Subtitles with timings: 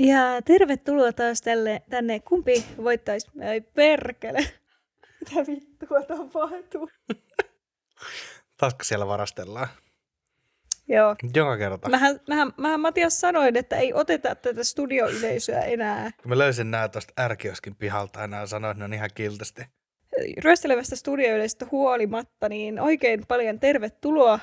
[0.00, 3.30] Ja tervetuloa taas tälle, tänne Kumpi voittaisi?
[3.40, 4.38] Ei perkele.
[5.20, 6.90] Mitä vittua tapahtuu?
[8.58, 9.68] Taasko siellä varastellaan?
[10.88, 11.16] Joo.
[11.34, 11.88] Joka kerta.
[11.88, 16.10] Mähän, mähän, mähän Matias sanoin, että ei oteta tätä studioyleisöä enää.
[16.22, 19.62] Kun mä löysin nää tuosta ärkioskin pihalta ja sanoin, että ne on ihan kiltästi.
[20.38, 24.38] Ryöstelevästä studioyleisöstä huolimatta, niin oikein paljon tervetuloa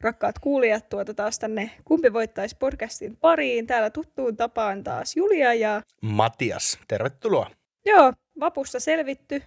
[0.00, 3.66] rakkaat kuulijat, tuota taas tänne Kumpi voittaisi podcastin pariin.
[3.66, 5.82] Täällä tuttuun tapaan taas Julia ja...
[6.02, 7.50] Matias, tervetuloa.
[7.84, 9.42] Joo, vapusta selvitty.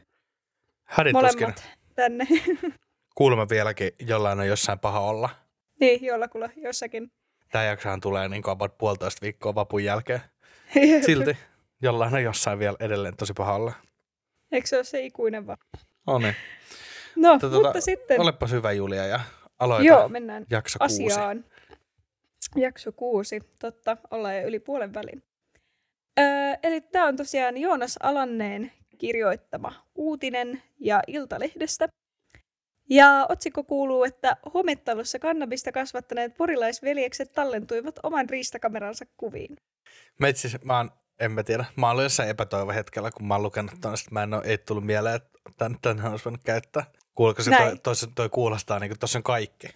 [0.83, 1.39] Hädituskin.
[1.39, 2.27] Molemmat tänne.
[3.15, 5.29] Kuulemma vieläkin jollain on jossain paha olla.
[5.79, 7.11] Niin, jollakulla jossakin.
[7.51, 10.21] Tämä jaksohan tulee niin kuin about puolitoista viikkoa vapun jälkeen.
[11.05, 11.37] Silti
[11.81, 13.73] jollain on jossain vielä edelleen tosi paha olla.
[14.51, 15.57] Eikö se ole se ikuinen vaan?
[16.07, 16.35] On niin.
[17.15, 18.21] No, mutta, mutta tota, sitten...
[18.21, 19.19] Olepa hyvä Julia ja
[19.59, 21.43] Aloita Joo, mennään jakso asiaan.
[21.43, 21.59] Kuusi.
[22.55, 25.23] Jakso kuusi, totta, ollaan jo yli puolen välin.
[26.19, 31.87] Öö, eli tämä on tosiaan Joonas Alanneen kirjoittama uutinen ja Iltalehdestä.
[32.89, 39.57] Ja otsikko kuuluu, että hometalossa kannabista kasvattaneet porilaisveljekset tallentuivat oman riistakameransa kuviin.
[40.19, 43.71] Mä itse mä oon, en mä tiedä, mä oon jossain epätoivohetkellä, kun mä oon lukenut
[43.81, 46.85] tonne, mä en ole, ei tullut mieleen, että tän, tän olisi voinut käyttää.
[47.15, 49.67] Kuulko se, toi, toi, toi, kuulostaa niin kuin tuossa on kaikki.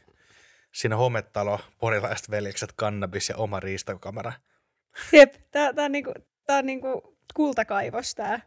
[0.71, 4.33] Siinä hometalo, porilaiset veljekset, kannabis ja oma riistakamera.
[5.11, 6.13] Jep, tää, tää on, niinku,
[6.45, 8.41] tää on niinku kultakaivos tää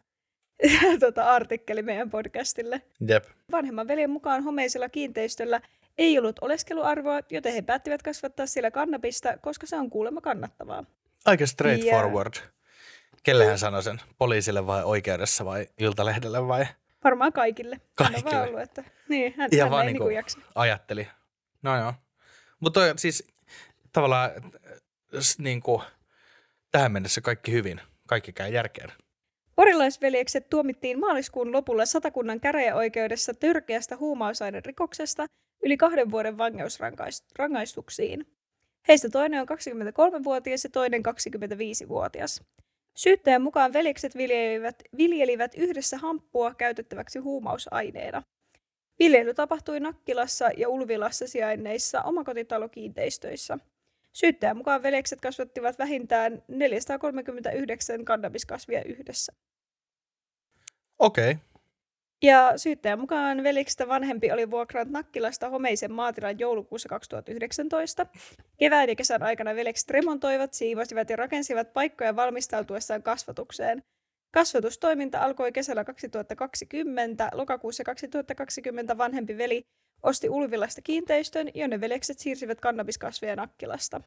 [1.01, 2.83] tota, artikkeli meidän podcastille.
[3.09, 3.25] Jep.
[3.53, 5.61] Vanhemman veljen mukaan homeisella kiinteistöllä
[5.99, 10.85] ei ollut oleskeluarvoa, joten he päättivät kasvattaa siellä kannabista, koska se on kuulemma kannattavaa.
[11.25, 12.35] Aika straightforward.
[12.37, 12.49] Yeah.
[13.23, 14.01] Kellehän sanoi sen?
[14.19, 16.67] Poliisille vai oikeudessa vai Iltalehdelle vai?
[17.05, 17.81] Varmaan kaikille.
[17.97, 18.31] Kaikille.
[18.33, 20.39] Hän on ollut, että, niin, hän, Ihan hän vaan ei niin jaksa.
[20.55, 21.09] ajatteli.
[21.63, 21.95] No joo.
[22.61, 23.27] Mutta siis
[23.93, 24.31] tavallaan
[25.39, 25.83] niin kuin,
[26.71, 27.81] tähän mennessä kaikki hyvin.
[28.07, 28.93] Kaikki käy järkeen.
[29.57, 33.97] Porilaisveljekset tuomittiin maaliskuun lopulla satakunnan käräjäoikeudessa törkeästä
[34.67, 35.27] rikoksesta
[35.65, 38.27] yli kahden vuoden vankeusrangaistuksiin.
[38.89, 42.45] Heistä toinen on 23-vuotias ja toinen 25-vuotias.
[42.97, 48.23] Syyttäjän mukaan veljekset viljelivät, viljelivät yhdessä hamppua käytettäväksi huumausaineena.
[48.99, 53.59] Viljely tapahtui Nakkilassa ja Ulvilassa sijainneissa omakotitalokiinteistöissä.
[54.13, 59.33] Syyttäjän mukaan veljekset kasvattivat vähintään 439 kannabiskasvia yhdessä.
[60.99, 61.37] Okei.
[62.23, 68.07] Ja syyttäjän mukaan veliksestä vanhempi oli vuokrannut Nakkilasta homeisen maatilan joulukuussa 2019.
[68.59, 73.83] Kevään ja kesän aikana velikset remontoivat, siivosivat ja rakensivat paikkoja valmistautuessaan kasvatukseen.
[74.35, 77.31] Kasvatustoiminta alkoi kesällä 2020.
[77.33, 79.67] Lokakuussa 2020 vanhempi veli
[80.03, 84.01] osti Ulvilasta kiinteistön, jonne velekset siirsivät kannabiskasveja Nakkilasta.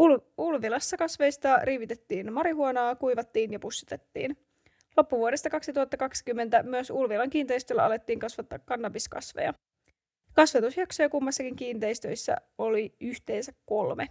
[0.00, 4.47] Ul- Ulvilassa kasveista riivitettiin marihuonaa, kuivattiin ja pussitettiin.
[4.98, 9.54] Loppuvuodesta 2020 myös Ulvilan kiinteistöllä alettiin kasvattaa kannabiskasveja.
[10.34, 14.08] Kasvatusjaksoja kummassakin kiinteistöissä oli yhteensä kolme.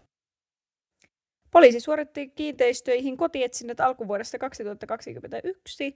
[1.51, 5.95] Poliisi suoritti kiinteistöihin kotietsinnät alkuvuodesta 2021.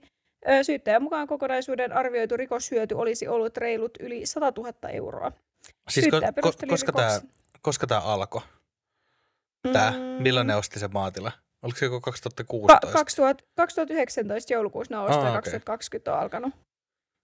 [0.62, 5.32] Syyttäjän mukaan kokonaisuuden arvioitu rikoshyöty olisi ollut reilut yli 100 000 euroa.
[5.88, 7.20] Siis ko- ko- koska, tämä,
[7.62, 8.42] koska tämä alkoi?
[9.72, 10.22] Tämä, mm.
[10.22, 11.32] milloin ne osti se maatila?
[11.62, 12.86] Oliko se joku 2016?
[12.86, 16.54] Ka- 2000, 2019 joulukuussa nousta ah, ja 2020 on alkanut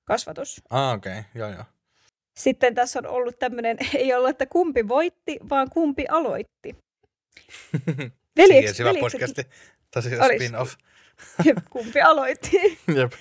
[0.04, 0.62] kasvatus.
[0.70, 1.12] Ah, okei.
[1.12, 1.24] Okay.
[1.34, 1.64] Joo, joo.
[2.38, 6.76] Sitten tässä on ollut tämmöinen, ei ollut, että kumpi voitti, vaan kumpi aloitti.
[8.36, 9.42] Veljeks, hyvä podcasti.
[9.94, 10.74] Tosiaan spin-off.
[11.72, 12.78] kumpi aloitti.
[12.96, 13.12] Jep.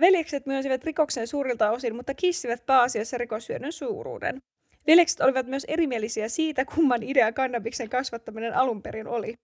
[0.00, 4.42] Veljekset myönsivät rikoksen suurilta osin, mutta kissivät pääasiassa rikoshyödyn suuruuden.
[4.86, 9.34] Veljekset olivat myös erimielisiä siitä, kumman idea kannabiksen kasvattaminen alun perin oli.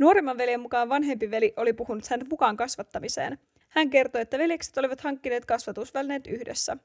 [0.00, 3.38] Nuorimman veljen mukaan vanhempi veli oli puhunut hänet mukaan kasvattamiseen.
[3.68, 6.76] Hän kertoi, että veljekset olivat hankkineet kasvatusvälineet yhdessä.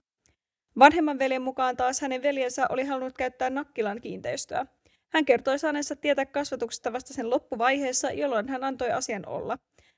[0.79, 4.65] Vanhemman veljen mukaan taas hänen veljensä oli halunnut käyttää Nakkilan kiinteistöä.
[5.13, 9.57] Hän kertoi saaneensa tietää kasvatuksesta vasta sen loppuvaiheessa, jolloin hän antoi asian olla.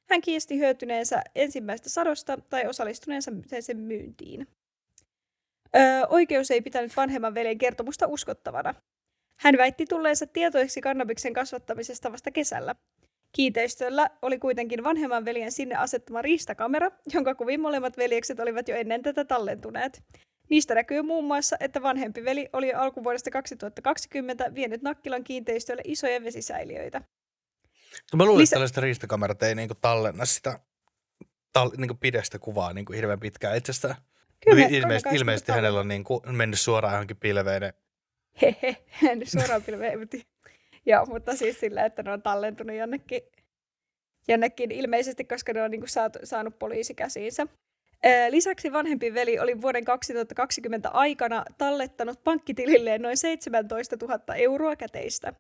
[0.10, 4.48] Hän kiisti hyötyneensä ensimmäistä sadosta tai osallistuneensa sen myyntiin.
[5.76, 8.74] Öö, oikeus ei pitänyt vanhemman veljen kertomusta uskottavana.
[9.40, 12.76] Hän väitti tulleensa tietoiksi kannabiksen kasvattamisesta vasta kesällä.
[13.32, 19.04] Kiinteistöllä oli kuitenkin vanhemman veljen sinne asettama riistakamera, jonka kuvin molemmat veljekset olivat jo ennen
[19.04, 20.04] tätä tallentuneet.
[20.50, 26.24] Niistä näkyy muun muassa, että vanhempi veli oli jo alkuvuodesta 2020 vienyt Nakkilan kiinteistölle isoja
[26.24, 27.02] vesisäiliöitä.
[28.14, 28.50] No mä luulen, Lisä...
[28.50, 30.60] että tällaiset riistakamerat ei niinku tallenna sitä
[31.54, 33.96] tal, niinku pidä kuvaa niinku hirveän pitkään itsestä.
[34.46, 37.74] Kyllä, ilmeisesti, ilmeisesti hänellä on niinku mennyt suoraan johonkin pilveen.
[38.42, 38.78] Hehe,
[39.38, 40.10] suoraan pilveen.
[40.88, 43.22] Joo, mutta siis sillä, että ne on tallentunut jonnekin,
[44.28, 47.48] jonnekin ilmeisesti, koska ne on niinku saatu, saanut poliisi käsiinsä.
[48.30, 55.34] Lisäksi vanhempi veli oli vuoden 2020 aikana tallettanut pankkitililleen noin 17 000 euroa käteistä.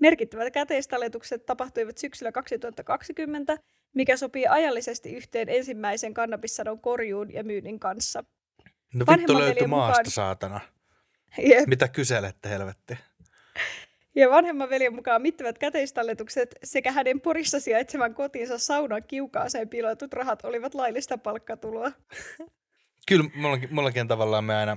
[0.00, 3.58] Merkittävät käteistalletukset tapahtuivat syksyllä 2020,
[3.94, 8.24] mikä sopii ajallisesti yhteen ensimmäisen kannabissadon korjuun ja myynnin kanssa.
[8.94, 10.10] No vittu löytyi maasta, mukaan...
[10.10, 10.60] saatana.
[11.38, 11.66] Jep.
[11.66, 12.98] Mitä kyselette, helvetti?
[14.14, 20.44] Ja vanhemman veljen mukaan mittavat käteistalletukset sekä hänen Porissa sijaitsevan kotinsa saunan kiukaaseen piiloitut rahat
[20.44, 21.92] olivat laillista palkkatuloa.
[23.08, 24.76] Kyllä, mullakin, mullakin tavallaan me aina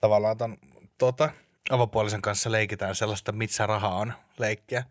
[0.00, 0.56] tavallaan ton,
[0.98, 1.30] tuota,
[1.70, 4.84] avopuolisen kanssa leikitään sellaista, missä raha on leikkiä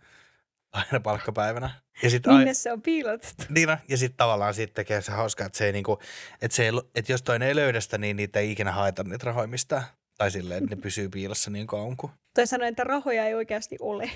[0.71, 1.69] aina palkkapäivänä.
[2.03, 2.53] Ja sit Minne ai...
[2.53, 3.43] se on piilotettu?
[3.49, 5.99] Niin, ja sitten tavallaan siitä tekee se hauskaa, että, se ei niinku,
[6.41, 9.25] että, se ei, että jos toinen ei löydä sitä, niin niitä ei ikinä haeta niitä
[9.25, 9.83] rahoja mistään.
[10.21, 12.11] Tai silleen, että ne pysyy piilossa niin kauan kuin.
[12.35, 14.11] Toi sanoi, että rahoja ei oikeasti ole.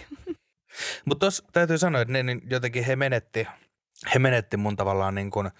[1.05, 3.47] Mutta tuossa täytyy sanoa, että ne, niin jotenkin he menetti,
[4.13, 5.51] he menetti mun tavallaan niin kuin,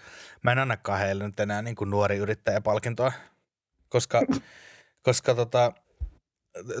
[0.42, 3.12] mä en annakaan heille nyt enää niin kuin nuori yrittäjäpalkintoa,
[3.88, 4.22] koska,
[5.06, 5.72] koska tota,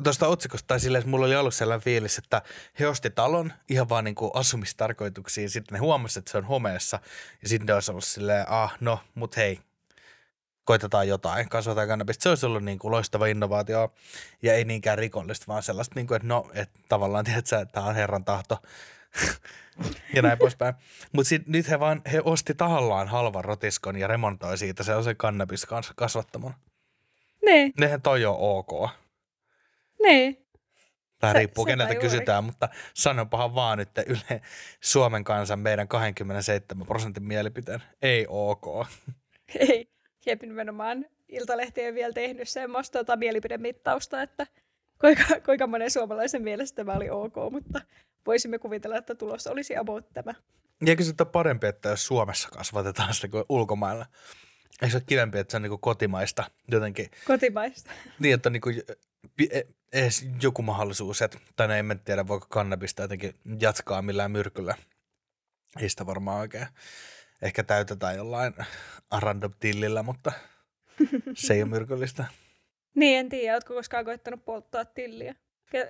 [0.04, 2.42] tuosta otsikosta tai silleen, että mulla oli ollut sellainen fiilis, että
[2.78, 5.50] he osti talon ihan vaan niin kuin asumistarkoituksiin.
[5.50, 6.98] Sitten ne huomasivat, että se on homeessa
[7.42, 9.58] ja sitten ne olisi ollut silleen, ah no, mut hei,
[10.66, 12.22] koitetaan jotain, kasvataan kannabista.
[12.22, 13.94] Se olisi ollut niin kuin loistava innovaatio
[14.42, 17.72] ja ei niinkään rikollista, vaan sellaista, niin kuin, että no, että tavallaan tiedät sä, että
[17.72, 18.58] tämä on Herran tahto
[20.14, 20.74] ja näin poispäin.
[21.12, 25.14] Mutta nyt he vaan, he osti tahallaan halvan rotiskon ja remontoi siitä se on se
[25.14, 25.66] kannabis
[25.96, 26.54] kasvattamon.
[27.44, 27.72] Niin.
[27.80, 28.90] Nehän toi on ok.
[30.02, 30.46] Niin.
[31.18, 32.08] Tai se, riippuu keneltä juuri.
[32.08, 34.42] kysytään, mutta sanopahan vaan nyt Yle
[34.80, 37.82] Suomen kansan meidän 27 prosentin mielipiteen.
[38.02, 38.86] Ei ok.
[39.58, 39.95] Ei.
[40.26, 44.46] Jep, nimenomaan Iltalehti ei vielä tehnyt semmoista tota, mielipidemittausta, että
[45.00, 47.80] kuinka, kuinka monen suomalaisen mielestä tämä oli ok, mutta
[48.26, 50.34] voisimme kuvitella, että tulos olisi about tämä.
[50.86, 54.06] Eikö se ole parempi, että jos Suomessa kasvatetaan sitä kuin ulkomailla?
[54.82, 57.10] Eikö se ole kivempi, että se on niin kotimaista jotenkin?
[57.26, 57.90] Kotimaista.
[58.18, 58.82] Niin, että on niin
[59.50, 59.60] e,
[59.92, 64.74] edes joku mahdollisuus, että, tai en tiedä, voiko kannabista jotenkin jatkaa millään myrkyllä.
[65.80, 66.66] Ei sitä varmaan oikein
[67.42, 68.54] ehkä täytetään jollain
[69.22, 70.32] random tillillä, mutta
[71.34, 72.24] se ei ole myrkyllistä.
[72.94, 73.54] niin, en tiedä.
[73.54, 75.34] Oletko koskaan koittanut polttaa tilliä?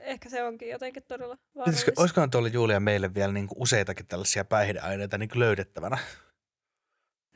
[0.03, 1.93] Ehkä se onkin jotenkin todella vaarallista.
[1.97, 5.99] Olisikohan tuolla Julia meille vielä niin kuin useitakin tällaisia päihdeaineita niin löydettävänä?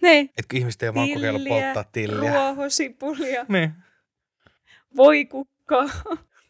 [0.02, 0.30] Niin.
[0.38, 2.30] Että ihmiset ei vaan kokeilla polttaa tilliä.
[2.30, 3.46] ruohosipulia.
[3.48, 3.72] Niin.
[4.96, 5.84] Voikukkaa.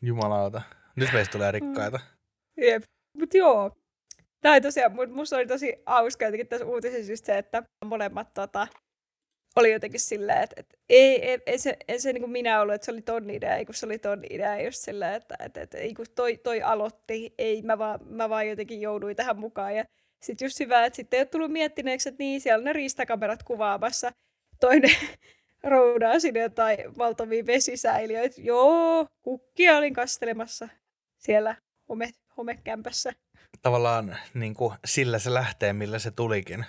[0.03, 0.63] Jumalauta.
[0.97, 1.99] Nyt meistä tulee rikkaita.
[1.99, 2.65] Mm.
[2.65, 2.83] Jep.
[3.13, 3.77] Mutta joo,
[4.41, 8.67] Tämä oli tosiaan, musta oli tosi hauska jotenkin tässä uutisessa just se, että molemmat tota,
[9.57, 12.75] oli jotenkin silleen, että, että ei, ei, ei, se, ei se niin kuin minä ollut,
[12.75, 15.61] että se oli ton idea, ei kun se oli ton idea just silleen, että, että,
[15.61, 19.77] että ei kun toi, toi aloitti, ei mä vaan, mä vaan jotenkin jouduin tähän mukaan.
[19.77, 19.85] Ja
[20.23, 23.43] sitten just hyvä, että sitten ei ole tullut miettineeksi, että niin, siellä on ne riistakamerat
[23.43, 24.11] kuvaamassa,
[24.61, 24.97] toinen
[25.63, 28.41] roudaa sinne tai valtavia vesisäiliöitä.
[28.41, 30.69] Joo, kukkia olin kastelemassa
[31.19, 31.57] siellä
[31.89, 33.13] home, homekämpässä
[33.63, 36.65] tavallaan niin kuin sillä se lähtee, millä se tulikin.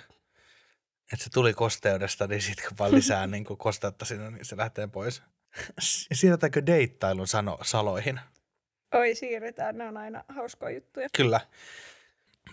[1.12, 4.56] Että se tuli kosteudesta, niin sitten kun vaan lisää niin kuin kosteutta sinne, niin se
[4.56, 5.22] lähtee pois.
[6.12, 8.20] Siirrytäänkö deittailun sano, saloihin?
[8.94, 9.78] Oi, siirrytään.
[9.78, 11.08] Ne on aina hauskoja juttuja.
[11.16, 11.40] Kyllä.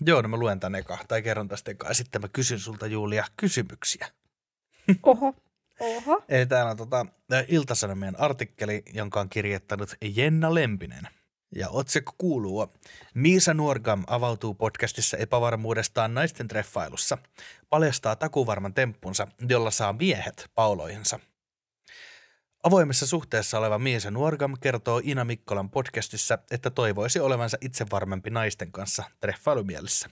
[0.06, 2.88] Joo, no mä luen tän eka, tai kerron tästä eka, ja sitten mä kysyn sulta
[2.88, 4.08] Julia kysymyksiä.
[5.04, 5.36] Oho.
[5.80, 6.24] Oho.
[6.30, 7.06] Eli täällä on tota,
[7.48, 11.08] Iltasanomien artikkeli, jonka on kirjoittanut Jenna Lempinen–
[11.56, 12.74] ja otsikko kuuluu,
[13.14, 17.18] Miisa Nuorgam avautuu podcastissa epävarmuudestaan naisten treffailussa.
[17.70, 21.20] Paljastaa takuvarman temppunsa, jolla saa miehet pauloihinsa.
[22.64, 28.72] Avoimessa suhteessa oleva Miisa Nuorgam kertoo Ina Mikkolan podcastissa, että toivoisi olevansa itse varmempi naisten
[28.72, 30.10] kanssa treffailumielessä.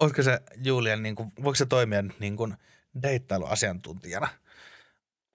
[0.00, 2.56] Oletko se, Julian, niin kuin, voiko se toimia niin kuin
[3.02, 4.28] deittailuasiantuntijana?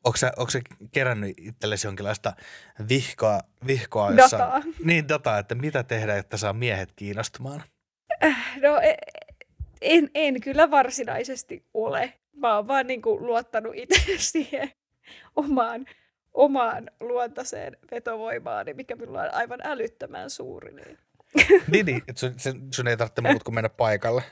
[0.05, 0.59] Onko sä, onko sä
[0.91, 2.33] kerännyt itsellesi jonkinlaista
[2.89, 4.61] vihkoa, vihkoa Dataa.
[4.85, 7.63] niin dataa, että mitä tehdään, että saa miehet kiinnostumaan?
[8.61, 8.97] No e-
[9.81, 12.13] en, en kyllä varsinaisesti ole.
[12.33, 14.71] Mä oon vaan niin kuin luottanut itse siihen
[15.35, 15.85] omaan,
[16.33, 20.73] omaan luontaiseen vetovoimaani, mikä minulla on aivan älyttömän suuri.
[20.73, 20.97] Niin.
[21.71, 22.33] niin, niin että sun,
[22.73, 24.23] sun ei tarvitse muut kuin mennä paikalle.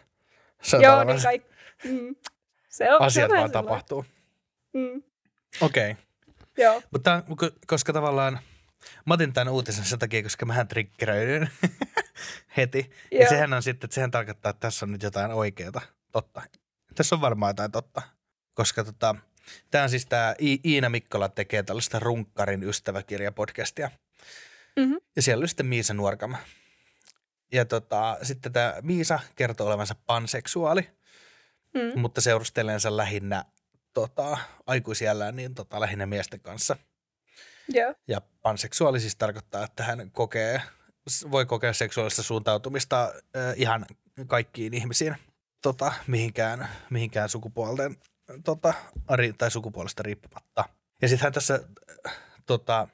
[0.61, 1.43] Se on Joo, niin se- kaik...
[1.83, 2.15] mm.
[2.69, 3.51] se on, asiat se vaan sellainen.
[3.51, 4.05] tapahtuu.
[4.73, 5.03] Mm.
[5.61, 5.91] Okei.
[5.91, 6.03] Okay.
[6.57, 8.39] Joo, Mutta ko- koska tavallaan
[9.05, 11.49] mä otin tämän uutisen sen takia, koska mähän triggeröidyin
[12.57, 12.91] heti.
[13.11, 13.29] Ja Joo.
[13.29, 15.81] sehän on sitten, että sehän tarkoittaa, että tässä on nyt jotain oikeaa,
[16.11, 16.41] totta.
[16.95, 18.01] Tässä on varmaan jotain totta.
[18.53, 19.15] Koska tota,
[19.71, 23.91] tämä on siis tämä Iina Mikkola tekee tällaista Runkkarin ystäväkirjapodcastia.
[24.79, 24.93] Mhm.
[25.15, 26.37] Ja siellä oli sitten Miisa Nuorkama.
[27.51, 30.89] Ja tota, sitten tämä Miisa kertoo olevansa panseksuaali,
[31.73, 31.99] mm.
[31.99, 33.45] mutta seurusteleensa lähinnä
[33.93, 36.75] tota, aikuisiällään niin tota, lähinnä miesten kanssa.
[37.67, 40.61] joo, Ja panseksuaali siis tarkoittaa, että hän kokee,
[41.31, 43.85] voi kokea seksuaalista suuntautumista äh, ihan
[44.27, 45.15] kaikkiin ihmisiin,
[45.61, 47.97] tota, mihinkään, mihinkään sukupuolten
[48.43, 48.73] tota,
[49.37, 50.65] tai sukupuolesta riippumatta.
[51.01, 51.59] Ja sitten hän tässä
[52.07, 52.87] äh, tota,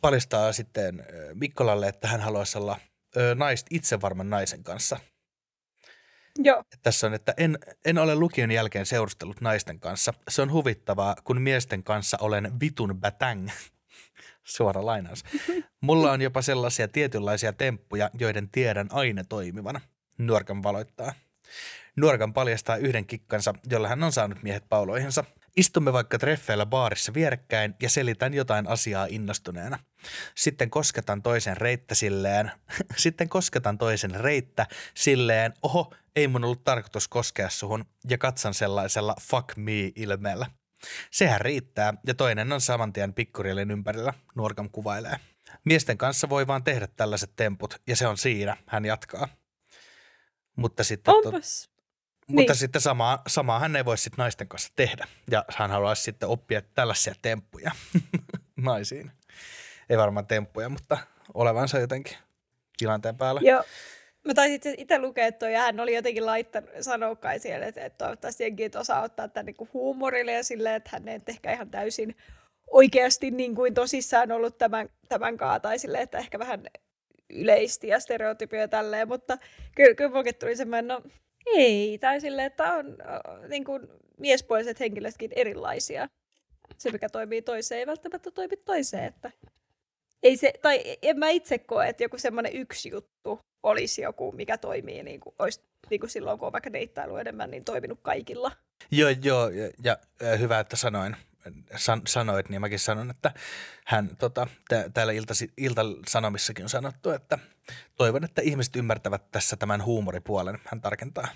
[0.00, 5.00] paljastaa sitten Mikkolalle, että hän haluaisi olla äh, naist, itsevarman naisen kanssa.
[6.38, 10.14] Joo, Tässä on, että en, en ole lukion jälkeen seurustellut naisten kanssa.
[10.28, 13.48] Se on huvittavaa, kun miesten kanssa olen vitun bätäng.
[14.44, 15.24] Suora lainaus.
[15.80, 19.80] Mulla on jopa sellaisia tietynlaisia temppuja, joiden tiedän aina toimivan.
[20.18, 21.12] Nuorkan valoittaa.
[21.96, 25.24] Nuorkan paljastaa yhden kikkansa, jolla hän on saanut miehet pauloihinsa.
[25.56, 29.78] Istumme vaikka treffeillä baarissa vierekkäin ja selitän jotain asiaa innostuneena.
[30.34, 32.50] Sitten kosketan toisen reittä silleen,
[32.96, 39.14] sitten kosketan toisen reittä silleen, oho, ei mun ollut tarkoitus koskea suhun, ja katson sellaisella
[39.20, 40.46] fuck me ilmeellä.
[41.10, 45.16] Sehän riittää, ja toinen on saman tien pikkurielin ympärillä, Nuorkam kuvailee.
[45.64, 49.28] Miesten kanssa voi vaan tehdä tällaiset temput, ja se on siinä, hän jatkaa.
[50.56, 51.70] Mutta sitten, onpas.
[52.26, 52.58] mutta niin.
[52.58, 55.06] sitten samaa, samaa hän ei voi sitten naisten kanssa tehdä.
[55.30, 57.70] Ja hän haluaisi sitten oppia tällaisia temppuja
[58.56, 59.10] naisiin.
[59.90, 60.98] Ei varmaan temppuja, mutta
[61.34, 62.16] olevansa jotenkin
[62.76, 63.40] tilanteen päällä.
[63.44, 63.64] Joo.
[64.28, 67.84] Mä taisin itse lukea, että toi, ja hän oli jotenkin laittanut, sanoo kai siellä, että,
[67.84, 71.70] että toivottavasti jenkin osaa ottaa tämän niin huumorille ja silleen, että hän ei ehkä ihan
[71.70, 72.16] täysin
[72.70, 76.66] oikeasti niin kuin tosissaan ollut tämän, tämän kaa, tai silleen, että ehkä vähän
[77.30, 79.38] yleisti ja stereotypia tälleen, mutta
[79.74, 81.02] kyllä, kyllä tuli semmoinen, no
[81.46, 82.98] ei, tai silleen, että on
[83.48, 86.08] niin kuin miespuoliset henkilötkin erilaisia.
[86.78, 89.30] Se, mikä toimii toiseen, ei välttämättä toimi toiseen, että
[90.22, 94.58] ei se, tai en mä itse koe, että joku semmoinen yksi juttu olisi joku, mikä
[94.58, 95.60] toimii niin kuin, olisi,
[95.90, 98.52] niin kuin silloin, kun on vaikka deittailu enemmän, niin toiminut kaikilla.
[98.90, 99.96] Joo, joo, ja, ja
[100.36, 101.16] hyvä, että sanoin,
[101.76, 103.32] san, sanoit, niin mäkin sanon, että
[103.86, 107.38] hän tota, tä, täällä iltasi, iltasanomissakin on sanottu, että
[107.96, 111.28] toivon, että ihmiset ymmärtävät tässä tämän huumoripuolen, hän tarkentaa.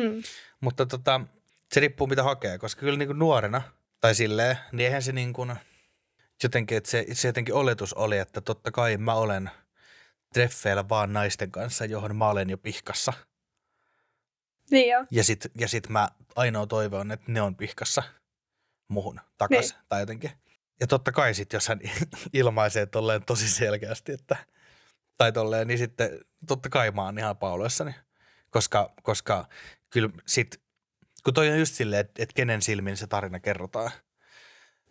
[0.00, 0.22] Hmm.
[0.60, 1.20] Mutta tota,
[1.72, 3.62] se riippuu mitä hakee, koska kyllä niin kuin nuorena
[4.00, 5.54] tai silleen, niin eihän se niin kuin
[6.44, 9.50] jotenkin, että se, se jotenkin oletus oli, että totta kai mä olen
[10.34, 13.12] treffeillä vaan naisten kanssa, johon mä olen jo pihkassa.
[14.70, 15.04] Niin joo.
[15.10, 18.02] Ja sit, ja sit mä ainoa toive on, että ne on pihkassa
[18.88, 19.82] muhun takas Niin.
[19.88, 20.30] tai jotenkin.
[20.80, 21.80] Ja totta kai sit, jos hän
[22.32, 24.36] ilmaisee tolleen tosi selkeästi, että
[25.18, 26.10] tai tolleen, niin sitten
[26.48, 27.94] totta kai mä oon ihan pauloissani.
[28.50, 29.48] Koska, koska
[29.90, 30.60] kyllä sit,
[31.24, 33.90] kun toi on just silleen, että, että kenen silmin se tarina kerrotaan.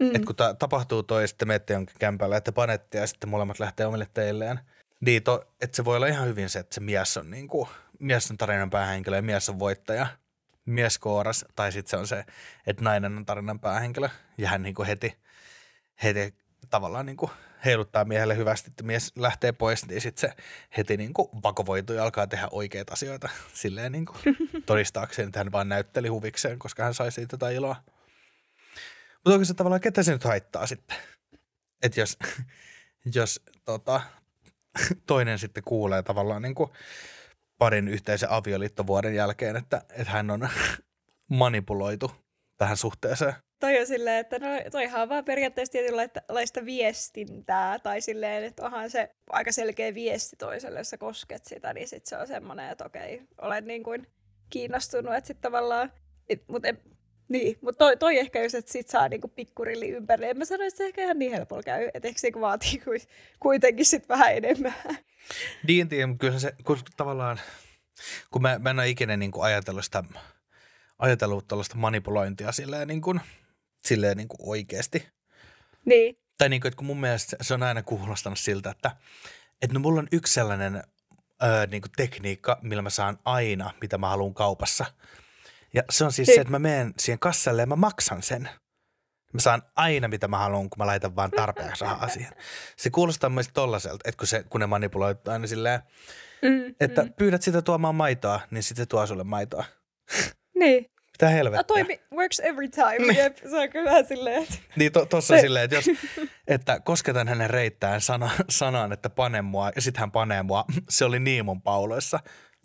[0.01, 0.15] Mm.
[0.15, 3.85] Että kun ta- tapahtuu toi, sitten menette jonkin kämpällä, että panette ja sitten molemmat lähtee
[3.85, 4.59] omille teilleen.
[4.99, 7.69] Niin, to, että se voi olla ihan hyvin se, että se mies on, niin kuin,
[7.99, 10.07] mies on tarinan päähenkilö ja mies on voittaja.
[10.65, 12.25] Mies kooras, tai sitten se on se,
[12.67, 15.17] että nainen on tarinan päähenkilö ja hän niin kuin heti,
[16.03, 16.33] heti
[16.69, 17.31] tavallaan niin kuin
[17.65, 20.35] heiluttaa miehelle hyvästi, että mies lähtee pois, niin sitten se
[20.77, 25.51] heti niin kuin vakovoituu ja alkaa tehdä oikeita asioita silleen niin kuin todistaakseen, että hän
[25.51, 27.75] vaan näytteli huvikseen, koska hän sai siitä jotain iloa.
[29.25, 30.97] Mutta onko se tavallaan, ketä se nyt haittaa sitten?
[31.83, 32.17] Että jos,
[33.15, 34.01] jos tota,
[35.07, 36.69] toinen sitten kuulee tavallaan niin kuin
[37.57, 40.49] parin yhteisen avioliittovuoden jälkeen, että, että hän on
[41.29, 42.11] manipuloitu
[42.57, 43.33] tähän suhteeseen.
[43.59, 48.89] Toi on silleen, että no, toihan on vaan periaatteessa tietynlaista viestintää, tai silleen, että onhan
[48.89, 52.85] se aika selkeä viesti toiselle, jos sä kosket sitä, niin sit se on semmoinen, että
[52.85, 54.07] okei, olen niin kuin
[54.49, 55.91] kiinnostunut, että sitten tavallaan,
[56.29, 56.67] et, mutta
[57.31, 60.29] niin, mutta toi, toi ehkä just, että sit saa niinku pikkurilli ympäri.
[60.29, 63.07] En mä sano, että se ehkä ihan niin helpolla käy, että ehkä se vaatii kui-
[63.39, 64.73] kuitenkin sit vähän enemmän.
[65.67, 67.39] Niin, tiedä, mutta kyllä se kun tavallaan,
[68.31, 70.03] kun mä, mä en ole ikinä niin kuin ajatellut sitä,
[70.99, 73.21] ajatellut tällaista manipulointia silleen niin kuin
[73.85, 75.07] silleen niin kuin oikeasti.
[75.85, 76.17] Niin.
[76.37, 78.91] Tai niin kuin, että kun mun mielestä se on aina kuulostanut siltä, että,
[79.61, 80.83] että no mulla on yksi sellainen
[81.43, 84.85] öö, niin kuin tekniikka, millä mä saan aina, mitä mä haluan kaupassa.
[85.73, 86.35] Ja se on siis Niin.
[86.35, 88.49] se, että mä menen siihen kassalle ja mä maksan sen.
[89.33, 92.33] Mä saan aina, mitä mä haluan, kun mä laitan vaan tarpeeksi rahaa siihen.
[92.77, 95.79] Se kuulostaa myös tollaselta, että kun, se, kun ne manipuloi aina silleen,
[96.41, 97.13] Mm, että mm.
[97.13, 99.65] pyydät sitä tuomaan maitoa, niin sitten se tuo sulle maitoa.
[100.55, 100.85] Niin.
[101.11, 101.63] Mitä helvettiä?
[101.63, 103.13] toimi, works every time.
[103.13, 105.85] Jep, se on kyllä silleen, että Niin to, tossa silleen, että, jos,
[106.47, 110.65] että kosketan hänen reittään sana, sanaan, että pane mua, ja sitten hän panee mua.
[110.89, 112.19] Se oli Niimon pauloissa.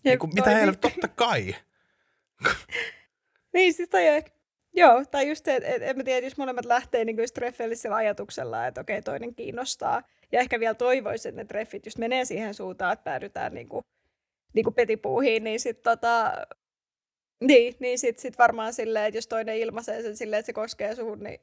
[0.04, 1.54] Niin Jep, kuin, mitä helvettiä, totta kai.
[3.56, 4.30] Niin, siis toi ehkä,
[4.74, 7.96] joo, tai just se, että et, en mä tiedä, jos molemmat lähtee niin just treffeellisellä
[7.96, 10.02] ajatuksella, että okei, toinen kiinnostaa.
[10.32, 13.84] Ja ehkä vielä toivoisin, että ne treffit just menee siihen suuntaan, että päädytään niin kuin,
[14.54, 16.32] niin kuin petipuuhiin, niin sitten tota,
[17.40, 20.94] niin, niin sit, sit varmaan silleen, että jos toinen ilmaisee sen silleen, että se koskee
[20.94, 21.40] suhun, niin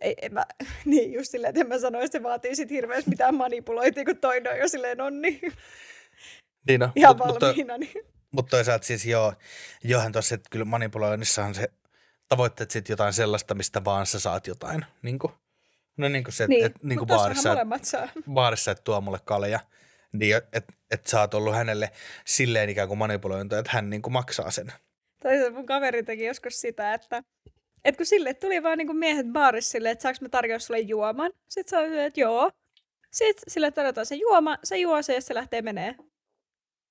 [0.00, 0.46] ei, en mä,
[0.84, 4.16] niin just silleen, että en mä sano, että se vaatii sit hirveästi mitään manipulointia, kun
[4.16, 5.40] toinen on jo silleen on niin
[6.68, 7.78] Niin no, ihan mut- mutta, valmiina.
[7.78, 8.13] Niin.
[8.34, 9.34] Mutta toisaalta siis joo,
[9.84, 11.68] johan tuossa, että kyllä manipuloinnissahan se
[12.28, 14.84] tavoitteet sitten jotain sellaista, mistä vaan sä saat jotain.
[15.02, 15.32] Niin kuin,
[15.96, 19.18] no niin kuin se, että Niin, et, niin kuin baarissa, et, baarissa, että tuo mulle
[19.24, 19.60] kalja,
[20.12, 21.90] niin että et sä oot ollut hänelle
[22.24, 24.72] silleen ikään kuin manipulointia, että hän niin kuin maksaa sen.
[25.22, 27.22] Tai se mun kaveri teki joskus sitä, että
[27.84, 31.32] et kun sille tuli vaan niinku miehet baarissa silleen, että saanko mä tarjoa sulle juoman.
[31.48, 32.50] Sitten silleen, että joo.
[33.10, 35.94] Sitten sille tarjotaan se juoma, se juo se ja se lähtee menee.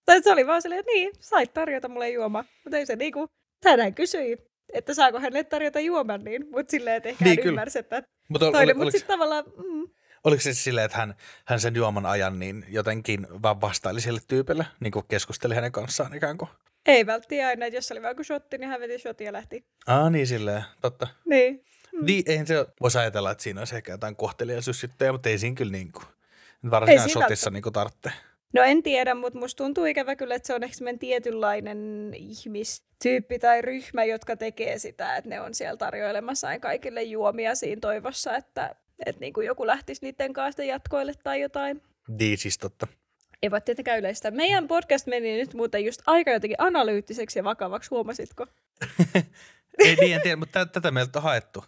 [0.06, 2.46] Tai se oli vaan silleen, että niin, sait tarjota mulle juoma.
[2.64, 3.28] Mutta ei se niinku,
[3.62, 4.38] tänään kysyi,
[4.74, 8.46] että saako hänelle tarjota juoman, niin, mutta silleen, että ehkä Niin, hän ymmärsi, että Mutta
[8.46, 9.88] ol, oli, mutta oliko, sitten tavallaan, mm,
[10.24, 14.20] oliko se siis silleen, että hän, hän sen juoman ajan niin jotenkin vaan vastaili sille
[14.28, 16.50] tyypille, niin kuin keskusteli hänen kanssaan ikään kuin?
[16.86, 19.66] ei välttämättä aina, että jos oli vaan kuin shotti, niin hän veti shotin ja lähti.
[19.88, 21.08] Aa niin silleen, totta.
[21.26, 21.66] Niin.
[21.94, 22.06] Mm.
[22.06, 25.72] Niin, eihän se voisi ajatella, että siinä olisi ehkä jotain kohteliaisuusjuttuja, mutta ei siinä kyllä
[25.72, 26.06] niin kuin,
[26.72, 28.12] varsinkaan shotissa niin kuin tarvitse.
[28.54, 33.40] No en tiedä, mutta musta tuntuu ikävä kyllä, että se on ehkä semmoinen tietynlainen ihmistyyppi
[33.40, 38.36] tai ryhmä, jotka tekee sitä, että ne on siellä tarjoilemassa aina kaikille juomia siinä toivossa,
[38.36, 41.82] että, että niin kuin joku lähtisi niiden kanssa jatkoille tai jotain.
[42.08, 42.88] Niin siis totta.
[43.42, 44.32] Ei voi tietenkään yleistä.
[44.32, 48.48] Meidän podcast meni nyt muuten just aika jotenkin analyyttiseksi ja vakavaksi, huomasitko?
[49.80, 51.64] ei niin, en tiedä, mutta tä- tätä meiltä on haettu.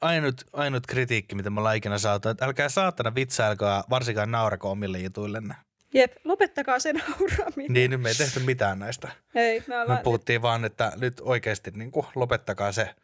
[0.00, 4.98] Ainut, ainut kritiikki, mitä me ollaan ikinä saatu, että älkää saatana vitsailkaa, varsinkaan naurako omille
[4.98, 5.54] jutuillenne.
[5.94, 7.72] Jep, lopettakaa sen nauraaminen.
[7.72, 9.08] Niin, nyt me ei tehty mitään näistä.
[9.34, 9.98] Ei, me Me ollaan...
[9.98, 12.94] puhuttiin vaan, että nyt oikeasti niin kuin, lopettakaa se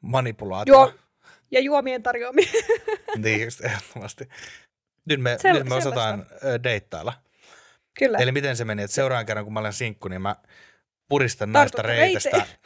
[0.00, 0.74] manipulaatio.
[0.74, 0.92] Joo,
[1.50, 2.52] ja juomien tarjoaminen.
[3.16, 4.28] Niin, just ehdottomasti.
[5.04, 6.26] Nyt me, Sel- nyt me osataan
[6.64, 7.12] deittailla.
[7.98, 8.18] Kyllä.
[8.18, 10.36] Eli miten se meni, että seuraavan kerran kun mä olen sinkku, niin mä
[11.08, 12.58] puristan näistä Tartutte reitestä reiteen.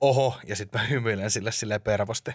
[0.00, 2.30] Oho ja sitten mä hymyilen sille silleen pervosti.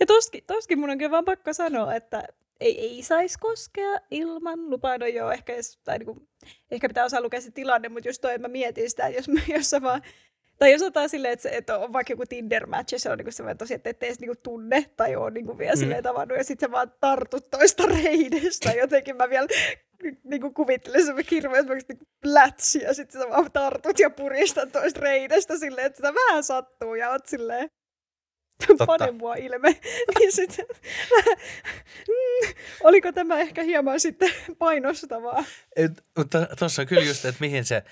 [0.00, 2.24] Ja toskin, toskin mun on kyllä vaan pakko sanoa, että
[2.60, 4.98] ei, ei saisi koskea ilman lupaa.
[4.98, 6.28] No joo, ehkä, edes, tai niinku,
[6.70, 9.26] ehkä pitää osaa lukea se tilanne, mutta just toi, että mä mietin sitä, että jos,
[9.48, 10.02] jos sä vaan,
[10.58, 13.30] tai jos otetaan silleen, että, se, että on vaikka joku Tinder-match ja se on niinku
[13.30, 15.78] semmoinen tosiaan, että ette edes niinku tunne tai ole niinku vielä mm.
[15.78, 18.72] silleen tavannut ja sitten sä vaan tartut toista reidestä.
[18.72, 19.48] Jotenkin mä vielä
[20.24, 25.00] niinku kuvittelen semmoinen hirveä esimerkiksi niinku plätsi ja sitten sä vaan tartut ja puristat toista
[25.00, 27.70] reidestä silleen, että sitä vähän sattuu ja oot silleen,
[28.86, 29.80] pane mua ilme.
[30.18, 30.66] niin sitten,
[32.08, 32.54] mm,
[32.84, 35.44] oliko tämä ehkä hieman sitten painostavaa?
[36.58, 37.82] Tuossa on kyllä just, että mihin se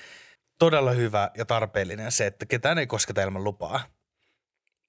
[0.59, 3.81] todella hyvä ja tarpeellinen se, että ketään ei kosketa ilman lupaa.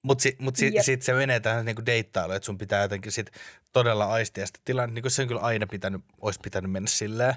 [0.06, 3.30] Mutta si, mut si, sitten se menee tähän niinku deittailuun, että sun pitää jotenkin sit
[3.72, 5.06] todella aistia sitä tilannetta.
[5.06, 7.34] Niin se on kyllä aina pitänyt, olisi pitänyt mennä silleen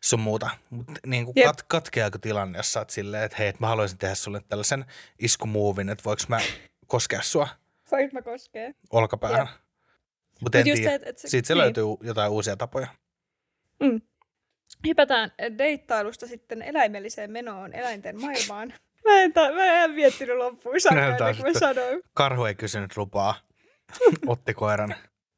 [0.00, 0.50] sun muuta.
[0.70, 1.46] Mutta niin Jep.
[1.46, 4.84] kat, katkeako tilanne, jos sä oot silleen, että hei, et mä haluaisin tehdä sulle tällaisen
[5.18, 6.40] iskumuuvin, että voiko mä
[6.86, 7.48] koskea sua
[7.92, 8.74] Voit mä koskee.
[8.90, 9.48] olkapäähän.
[10.40, 10.98] Mutta en Mut tiedä.
[10.98, 11.62] se, se- Siitä se niin.
[11.62, 12.86] löytyy jotain uusia tapoja.
[13.80, 14.00] Mm.
[14.86, 18.74] Hypätään deittailusta sitten eläimelliseen menoon, eläinten maailmaan.
[19.04, 22.00] Mä en, ta- mä en miettinyt loppuun saakka, ennen kuin mä sanoin.
[22.14, 23.34] Karhu ei kysynyt lupaa.
[24.26, 24.94] Otti koiran.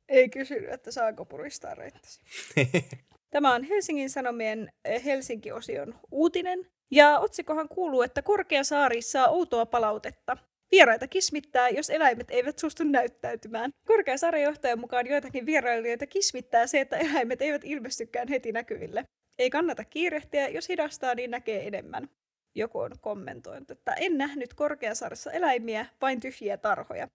[0.09, 2.21] Ei kysynyt, että saako puristaa reittäsi.
[3.31, 6.67] Tämä on Helsingin Sanomien eh, Helsinki-osion uutinen.
[6.91, 10.37] Ja otsikohan kuuluu, että Korkeasaari saa outoa palautetta.
[10.73, 13.71] Vieraita kismittää, jos eläimet eivät suostu näyttäytymään.
[13.87, 19.05] Korkeasaaren johtajan mukaan joitakin vierailijoita kismittää se, että eläimet eivät ilmestykään heti näkyville.
[19.39, 22.09] Ei kannata kiirehtiä, jos hidastaa, niin näkee enemmän.
[22.55, 27.09] Joku on kommentoinut, että en nähnyt Korkeasaaressa eläimiä, vain tyhjiä tarhoja.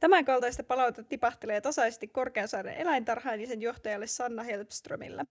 [0.00, 5.24] Tämän kaltaista palautetta tipahtelee tasaisesti Korkeasaaren eläintarhaan ja sen johtajalle Sanna Helpströmillä.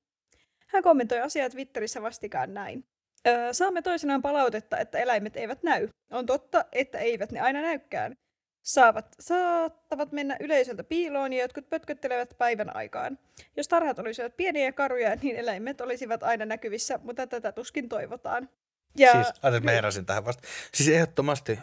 [0.68, 2.86] Hän kommentoi asiaa Twitterissä vastikään näin.
[3.28, 5.88] Öö, saamme toisinaan palautetta, että eläimet eivät näy.
[6.12, 8.18] On totta, että eivät ne aina näykään.
[8.62, 13.20] saavat, saattavat mennä yleisöltä piiloon ja jotkut pötköttelevät päivän aikaan.
[13.58, 18.50] Jos tarhat olisivat pieniä karuja, niin eläimet olisivat aina näkyvissä, mutta tätä tuskin toivotaan.
[18.98, 20.48] Ja, siis, ajattelin, mä heräsin tähän vasta.
[20.74, 21.60] Siis ehdottomasti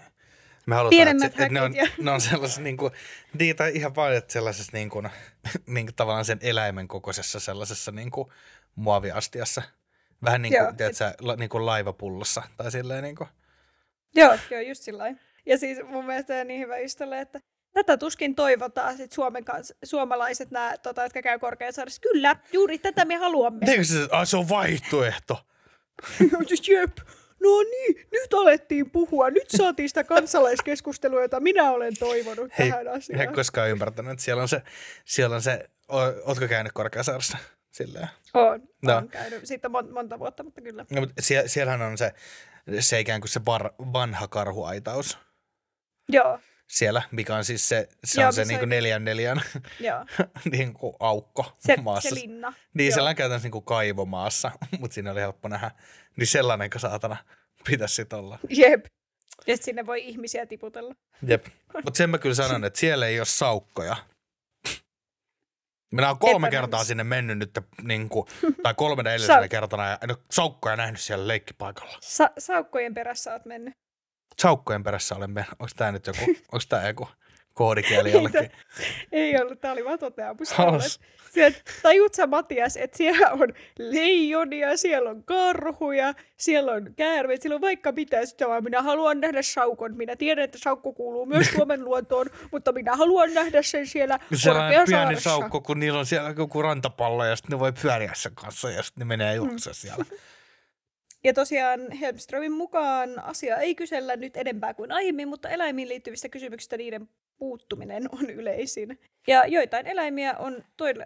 [0.66, 1.86] me halutaan, että, että, ne, on, ja...
[1.98, 2.92] ne on sellaisessa niin kuin,
[3.38, 5.08] niitä ihan vaan, että sellaisessa niin kuin,
[5.66, 8.28] niin kuin tavallaan sen eläimen kokoisessa sellaisessa niin kuin
[8.74, 9.62] muoviastiassa.
[10.24, 11.20] Vähän niin kuin, joo, tiedätkö, et...
[11.20, 13.28] la, niin kuin laivapullossa tai silleen niin kuin.
[14.14, 15.04] Joo, joo, just sillä
[15.46, 17.40] Ja siis mun mielestä on niin hyvä ystävä, että
[17.72, 22.00] tätä tuskin toivotaan sit Suomen kanssa, suomalaiset, nämä, tota, jotka käy Korkeasaaressa.
[22.00, 23.70] Kyllä, juuri tätä me haluamme.
[23.70, 25.46] Eikö se, se on vaihtoehto?
[26.68, 26.98] Jep.
[27.40, 29.30] No niin, nyt alettiin puhua.
[29.30, 33.18] Nyt saatiin sitä kansalaiskeskustelua, jota minä olen toivonut Hei, tähän asiaan.
[33.18, 34.62] Hei, koskaan ymmärtänyt, että siellä on se,
[35.04, 35.70] siellä on se
[36.24, 37.38] ootko käynyt Korkeasaaressa?
[37.70, 38.08] Silleen.
[38.34, 38.96] Oon, no.
[38.96, 39.46] on käynyt.
[39.46, 40.86] Siitä on monta vuotta, mutta kyllä.
[40.90, 42.12] No, mutta sie, siellähän on se,
[42.80, 45.18] se ikään kuin se bar, vanha karhuaitaus.
[46.08, 46.38] Joo.
[46.70, 49.40] Siellä, mikä on siis se, se Joo, on se niin kuin neljän neljän
[50.52, 52.08] niin kuin aukko se, maassa.
[52.08, 52.52] Se linna.
[52.74, 52.94] Niin, Joo.
[52.94, 54.50] sellainen käytännössä niin kuin kaivomaassa,
[54.80, 55.70] mutta siinä oli helppo nähdä.
[56.16, 57.16] Niin sellainen, saatana
[57.70, 58.38] pitäisi sitten olla.
[58.48, 58.84] Jep.
[59.46, 60.94] Ja sinne voi ihmisiä tiputella.
[61.26, 61.46] Jep.
[61.84, 63.96] Mutta sen mä kyllä sanon, että siellä ei ole saukkoja.
[65.92, 66.50] Minä olen kolme Epänemis.
[66.60, 67.50] kertaa sinne mennyt nyt,
[67.82, 68.26] niin kuin,
[68.62, 71.98] tai kolme edellisenä Sa- kertana, ja en ole saukkoja nähnyt siellä leikkipaikalla.
[72.00, 73.74] Sa- saukkojen perässä olet mennyt.
[74.38, 75.52] Saukkojen perässä olen mennyt.
[75.58, 76.20] Onko tämä nyt joku,
[76.52, 77.08] onko tämä joku
[77.54, 78.50] koodikieli jollekin?
[79.12, 80.54] ei ollut, tämä oli vaan toteamus.
[81.36, 87.54] Sieltä, tajut sä Matias, että siellä on leijonia, siellä on karhuja, siellä on käärmeet, siellä
[87.54, 88.26] on vaikka mitä.
[88.26, 89.96] Sitten vaan minä haluan nähdä saukon.
[89.96, 94.84] Minä tiedän, että saukko kuuluu myös Suomen luontoon, mutta minä haluan nähdä sen siellä Sellainen
[94.86, 98.70] pieni saukko, kun niillä on siellä joku rantapallo ja sitten ne voi pyöriä sen kanssa
[98.70, 100.04] ja sitten ne menee juokse siellä.
[101.26, 106.76] Ja tosiaan Helmströmin mukaan asia ei kysellä nyt enempää kuin aiemmin, mutta eläimiin liittyvistä kysymyksistä
[106.76, 107.08] niiden
[107.38, 108.98] puuttuminen on yleisin.
[109.26, 110.64] Ja joitain eläimiä on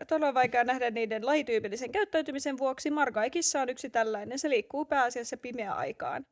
[0.08, 2.90] todella vaikea nähdä niiden lajityypillisen käyttäytymisen vuoksi.
[2.90, 4.38] Margaikissa on yksi tällainen.
[4.38, 6.26] Se liikkuu pääasiassa pimeä aikaan.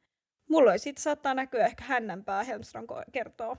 [0.51, 3.57] Mulla siitä saattaa näkyä ehkä hännänpää, Helmström kertoo.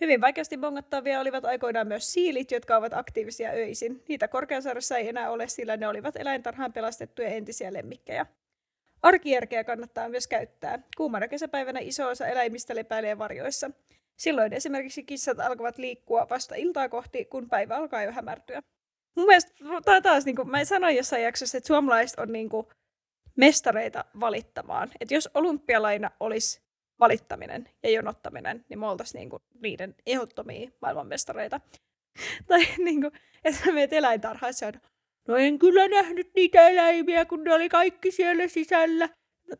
[0.00, 4.02] Hyvin vaikeasti bongattavia olivat aikoinaan myös siilit, jotka ovat aktiivisia öisin.
[4.08, 8.26] Niitä Korkeasaaressa ei enää ole, sillä ne olivat eläintarhaan pelastettuja entisiä lemmikkejä.
[9.02, 10.78] Arkijärkeä kannattaa myös käyttää.
[10.96, 13.70] Kuumana kesäpäivänä iso osa eläimistä lepäilee varjoissa.
[14.16, 18.62] Silloin esimerkiksi kissat alkavat liikkua vasta iltaa kohti, kun päivä alkaa jo hämärtyä.
[19.16, 19.52] Mun mielestä
[20.02, 22.66] taas, niin kuin mä sanoin jossain jaksossa, että suomalaiset on niin kuin
[23.36, 24.90] mestareita valittamaan.
[25.00, 26.62] Että jos olympialaina olisi
[27.00, 31.60] valittaminen ja jonottaminen, niin me oltaisiin niin kuin niiden ehdottomia maailmanmestareita.
[32.48, 33.12] tai niin kuin,
[33.44, 34.72] että sä menet eläintarhaissa ja
[35.28, 39.08] no en kyllä nähnyt niitä eläimiä, kun ne oli kaikki siellä sisällä.
[39.50, 39.56] No,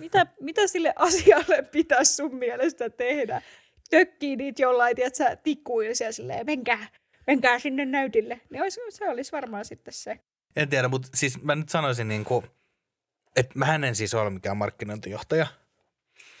[0.00, 3.42] mitä, mitä sille asialle pitäisi sun mielestä tehdä?
[3.92, 6.88] tökkii niitä jollain, tiedätkö, tikkuilla siellä silleen, menkää,
[7.26, 8.40] menkää sinne näytille.
[8.50, 10.18] Niin olisi, se olisi varmaan sitten se.
[10.56, 12.46] En tiedä, mutta siis mä nyt sanoisin niin kuin,
[13.36, 15.46] että mä en siis ole mikään markkinointijohtaja.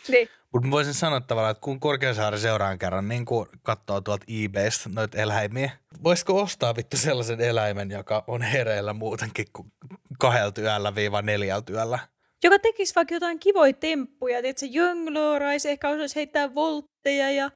[0.08, 0.28] Niin.
[0.52, 5.18] Mutta voisin sanoa tavallaan, että kun Korkeasaari seuraan kerran niin kun katsoo tuolta eBaystä noita
[5.18, 5.70] eläimiä,
[6.04, 9.72] voisiko ostaa vittu sellaisen eläimen, joka on hereillä muutenkin kuin
[10.18, 11.98] kahdelta yöllä viiva neljältä yöllä?
[12.42, 17.50] joka tekisi vaikka jotain kivoja temppuja, että se jönglööraisi, ehkä osaisi heittää voltteja ja,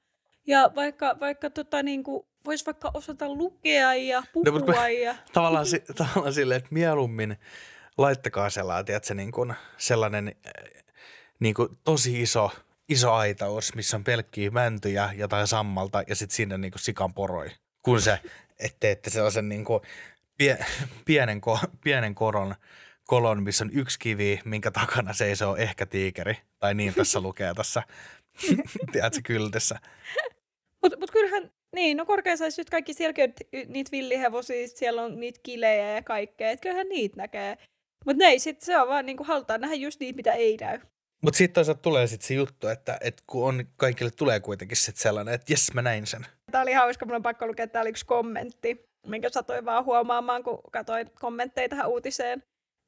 [0.46, 4.74] ja vaikka, vaikka tota, niin kuin, voisi vaikka osata lukea ja puhua.
[4.74, 5.14] No, ja...
[5.32, 7.36] tavallaan, si, tavallaan silleen, että mieluummin
[7.98, 10.36] laittakaa sellainen, tiedätkö, niin kuin sellainen
[11.40, 12.50] niin kuin tosi iso,
[12.88, 17.50] iso aitaus, missä on pelkkiä mäntyjä, jotain sammalta ja sitten sinne niin kuin sikan poroi.
[17.82, 18.20] Kun se,
[18.58, 19.80] että teette sellaisen niin kuin
[20.38, 20.58] pie,
[21.04, 22.54] pienen, ko, pienen koron
[23.06, 26.36] kolon, missä on yksi kivi, minkä takana seisoo ehkä tiikeri.
[26.58, 27.82] Tai niin tässä lukee tässä,
[28.92, 29.78] tiedätkö, kyltissä.
[30.82, 33.32] Mutta mut kyllähän, niin, no korkeassa nyt kaikki selkeät
[33.68, 37.58] niitä villihevosia, siellä on niitä kilejä ja kaikkea, että kyllähän niitä näkee.
[38.06, 40.80] Mutta ne ei sit, se on vaan niinku halutaan nähdä just niitä, mitä ei näy.
[41.22, 45.02] Mutta sitten toisaalta tulee sitten se juttu, että, että kun on, kaikille tulee kuitenkin sitten
[45.02, 46.26] sellainen, että jes mä näin sen.
[46.50, 50.60] Tämä oli hauska, mun on pakko lukea, oli yksi kommentti, minkä satoin vaan huomaamaan, kun
[50.72, 52.42] katsoin kommentteja tähän uutiseen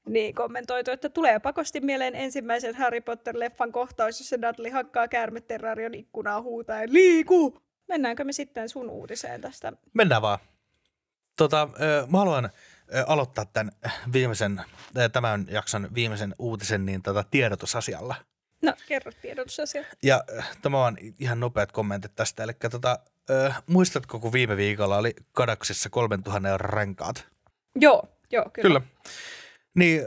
[0.08, 6.42] niin kommentoitu, että tulee pakosti mieleen ensimmäisen Harry Potter-leffan kohtaus, jossa Dudley hakkaa käärmeterrarion ikkunaa
[6.42, 7.58] huutaen liiku!
[7.88, 9.72] Mennäänkö me sitten sun uutiseen tästä?
[9.94, 10.38] Mennään vaan.
[11.36, 11.68] Tota,
[12.10, 12.50] mä haluan
[13.06, 13.72] aloittaa tämän
[14.12, 14.62] viimeisen,
[15.12, 18.14] tämän jakson viimeisen uutisen niin tota, tiedotusasialla.
[18.62, 19.84] No, kerro tiedotusasia.
[20.02, 20.24] Ja
[20.62, 22.42] tämä on ihan nopeat kommentit tästä.
[22.42, 22.98] Eli tota,
[23.66, 27.26] muistatko, kun viime viikolla oli Kadaksissa 3000 euron renkaat?
[27.74, 28.80] Joo, joo, kyllä.
[28.80, 28.80] Kyllä.
[29.74, 30.02] Niin,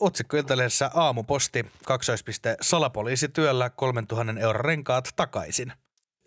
[0.00, 5.72] otsikko Iltalehdessä aamuposti, kaksoispiste, salapoliisityöllä 3000 euron renkaat takaisin.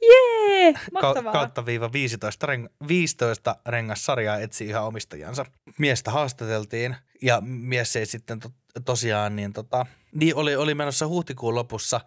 [0.01, 0.73] Jee!
[0.73, 1.33] Ka- mahtavaa.
[1.33, 5.45] kautta viiva 15, reng- 15 rengassarjaa etsii ihan omistajansa.
[5.77, 8.51] Miestä haastateltiin ja mies ei sitten to-
[8.85, 12.01] tosiaan niin, tota, niin oli, oli menossa huhtikuun lopussa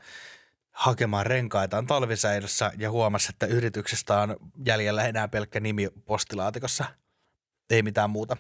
[0.73, 6.85] hakemaan renkaitaan talvisäilössä ja huomasi, että yrityksestä on jäljellä enää pelkkä nimi postilaatikossa.
[7.71, 8.37] Ei mitään muuta.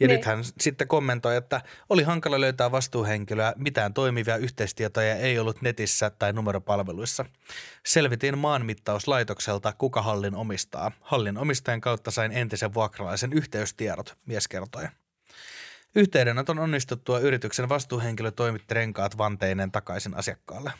[0.00, 0.16] Ja Niin.
[0.16, 6.10] nyt hän sitten kommentoi, että oli hankala löytää vastuuhenkilöä, mitään toimivia yhteistietoja ei ollut netissä
[6.10, 7.24] tai numeropalveluissa.
[7.86, 10.92] Selvitin maanmittauslaitokselta, kuka hallin omistaa.
[11.00, 14.84] Hallin omistajan kautta sain entisen vuokralaisen yhteystiedot, mies kertoi.
[15.94, 20.72] Yhteydenoton onnistuttua yrityksen vastuuhenkilö toimitti renkaat vanteinen takaisin asiakkaalle.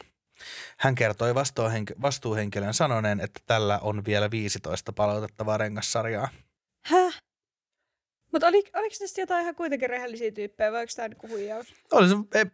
[0.79, 6.29] Hän kertoi vastuuhenk- vastuuhenkilön sanoneen, että tällä on vielä 15 palautettavaa rengassarjaa.
[6.85, 7.19] Häh?
[8.33, 11.75] Mutta oli, oliko näistä jotain ihan kuitenkin rehellisiä tyyppejä vai onko tämä niinku huijaus?
[11.93, 12.45] Oli se, e,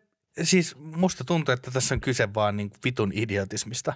[0.45, 3.95] siis musta tuntuu, että tässä on kyse vaan niin vitun idiotismista.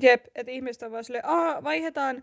[0.00, 2.22] Jep, että ihmiset on vaan silleen, Aa, vaihdetaan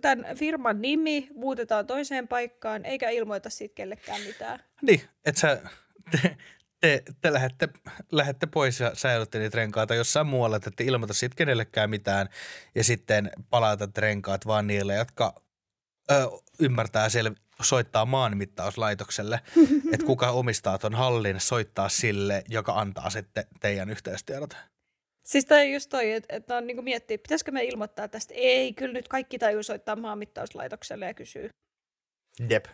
[0.00, 4.60] tämän firman nimi, muutetaan toiseen paikkaan, eikä ilmoita siitä kellekään mitään.
[4.82, 5.62] Niin, että sä,
[6.10, 6.36] te,
[6.80, 7.68] te, te lähette,
[8.12, 12.28] lähette pois ja säilytte niitä renkaita jossain muualla, että ette ilmoita siitä kenellekään mitään
[12.74, 15.34] ja sitten palautat renkaat vaan niille, jotka
[16.10, 16.14] ö,
[16.60, 19.40] ymmärtää sel- soittaa maanmittauslaitokselle,
[19.92, 24.56] että kuka omistaa ton hallin, soittaa sille, joka antaa sitten teidän yhteystiedot.
[25.24, 28.34] Siis toi just toi, että, että on niinku miettiä, pitäisikö me ilmoittaa tästä.
[28.36, 31.50] Ei, kyllä nyt kaikki tajuu soittaa maanmittauslaitokselle ja kysyy.
[32.48, 32.66] Jep.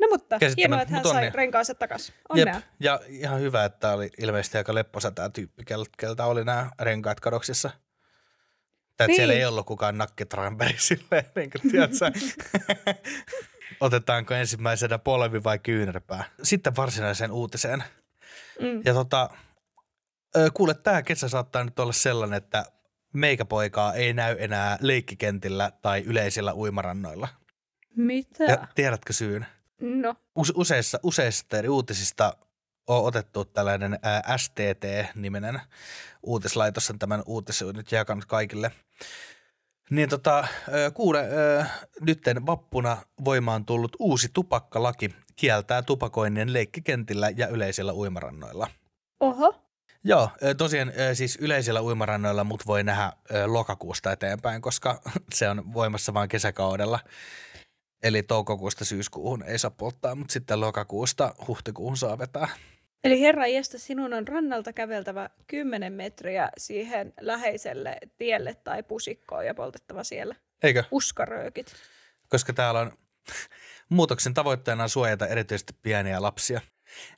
[0.00, 1.30] No mutta, hienoa, että hän sai onnea.
[1.34, 2.14] renkaansa takaisin.
[2.34, 2.48] Jep.
[2.48, 2.62] Onnea.
[2.80, 7.20] Ja ihan hyvä, että oli ilmeisesti aika lepposa tämä tyyppi, kel- keltä oli nämä renkaat
[7.20, 7.70] kadoksissa.
[8.96, 9.16] Tai niin.
[9.16, 12.20] siellä ei ollut kukaan nakkitramperia silleen, niin kuin tiedätkö,
[13.80, 16.24] otetaanko ensimmäisenä polvi vai kyynärpää.
[16.42, 17.84] Sitten varsinaiseen uutiseen.
[18.60, 18.82] Mm.
[18.84, 19.30] Ja tota,
[20.54, 22.64] kuule, tämä kesä saattaa nyt olla sellainen, että
[23.12, 27.28] meikäpoikaa ei näy enää leikkikentillä tai yleisillä uimarannoilla.
[27.96, 28.44] Mitä?
[28.44, 29.46] Ja tiedätkö syyn?
[29.80, 32.36] No, Use- useissa, useista eri uutisista
[32.86, 35.60] on otettu tällainen ää, STT-niminen
[36.22, 38.72] uutislaitos on tämän uutisen nyt jakanut kaikille.
[39.90, 40.46] Niin tota,
[40.94, 41.28] kuule,
[42.00, 48.68] nytten vappuna voimaan tullut uusi tupakkalaki kieltää tupakoinnin leikkikentillä ja yleisillä uimarannoilla.
[49.20, 49.54] oho.
[50.04, 53.12] Joo, tosiaan siis yleisillä uimarannoilla mut voi nähdä
[53.46, 55.02] lokakuusta eteenpäin, koska
[55.34, 56.98] se on voimassa vain kesäkaudella.
[58.02, 62.48] Eli toukokuusta syyskuuhun ei saa polttaa, mutta sitten lokakuusta huhtikuuhun saa vetää.
[63.04, 69.54] Eli herra iästä sinun on rannalta käveltävä 10 metriä siihen läheiselle tielle tai pusikkoon ja
[69.54, 70.84] poltettava siellä Eikö?
[70.90, 71.72] uskaröökit.
[72.28, 72.92] Koska täällä on
[73.88, 76.60] muutoksen tavoitteena on suojata erityisesti pieniä lapsia.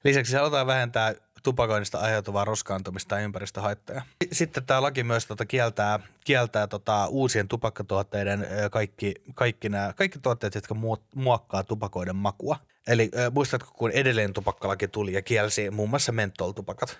[0.04, 1.14] Lisäksi halutaan vähentää
[1.44, 4.02] tupakoinnista aiheutuvaa roskaantumista ja ympäristöhaittoja.
[4.32, 10.54] Sitten tämä laki myös tota kieltää, kieltää tota uusien tupakkatuotteiden kaikki, kaikki, nämä, kaikki tuotteet,
[10.54, 12.56] jotka muo- muokkaa tupakoiden makua.
[12.86, 16.98] Eli muistatko, kun edelleen tupakkalaki tuli ja kielsi muun muassa mentoltupakat?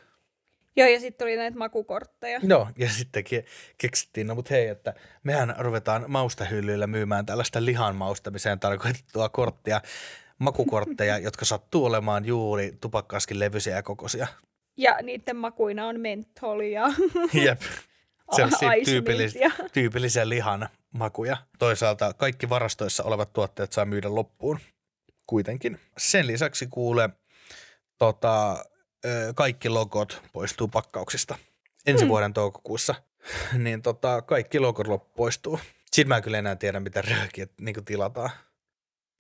[0.77, 2.41] Joo, ja sitten tuli näitä makukortteja.
[2.43, 3.45] Joo, ja sitten ke-
[3.79, 9.81] keksittiin, no mutta hei, että mehän ruvetaan maustahyllyillä myymään tällaista lihan maustamiseen tarkoitettua korttia,
[10.39, 14.27] makukortteja, jotka sattuu olemaan juuri tupakkaskin levyisiä ja kokoisia.
[14.77, 16.87] Ja niiden makuina on mentholi ja
[17.45, 17.61] Jep.
[18.37, 21.37] Sellaisia Ice tyypillis- Mint ja- tyypillisiä lihan makuja.
[21.59, 24.59] Toisaalta kaikki varastoissa olevat tuotteet saa myydä loppuun
[25.27, 25.81] kuitenkin.
[25.99, 27.11] Sen lisäksi kuule,
[27.99, 28.65] tota,
[29.35, 31.39] kaikki logot poistuu pakkauksista
[31.87, 32.09] ensi Hmm.
[32.09, 32.95] vuoden toukokuussa.
[33.59, 35.61] niin tota, kaikki logot loppu poistuu.
[35.93, 38.31] Sitten mä en kyllä enää tiedä, mitä röökiä niin tilataan.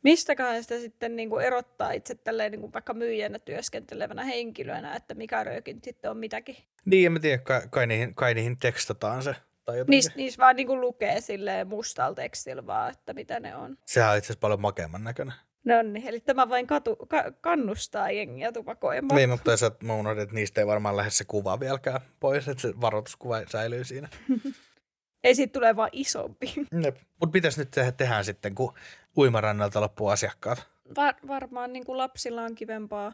[0.05, 5.14] Mistäköhän sitä sitten niin kuin erottaa itse tälleen niin kuin vaikka myyjänä työskentelevänä henkilönä, että
[5.14, 6.57] mikä röökin sitten on mitäkin.
[6.85, 9.37] Niin, en mä tiedä, kai, kai, niihin, kai niihin tekstataan se.
[9.64, 9.90] Tai jotenkin.
[9.90, 13.77] Niissä niis vaan niin kuin lukee silleen mustalla tekstillä vaan, että mitä ne on.
[13.87, 15.35] Sehän on itse asiassa paljon makeamman näköinen.
[15.64, 19.17] No niin, eli tämä vain katu, ka, kannustaa jengiä tupakoimaan.
[19.17, 22.62] Niin, mutta toisaalta mä unohdin, että niistä ei varmaan lähde se kuva vieläkään pois, että
[22.62, 24.09] se varoituskuva säilyy siinä.
[25.25, 26.55] Ei siitä tule vaan isompi.
[27.21, 28.75] Mutta pitäisi nyt tehdä, tehdä sitten, kun
[29.17, 30.67] uimarannalta loppuu asiakkaat.
[30.97, 33.13] Var, varmaan niin kuin lapsilla on kivempaa.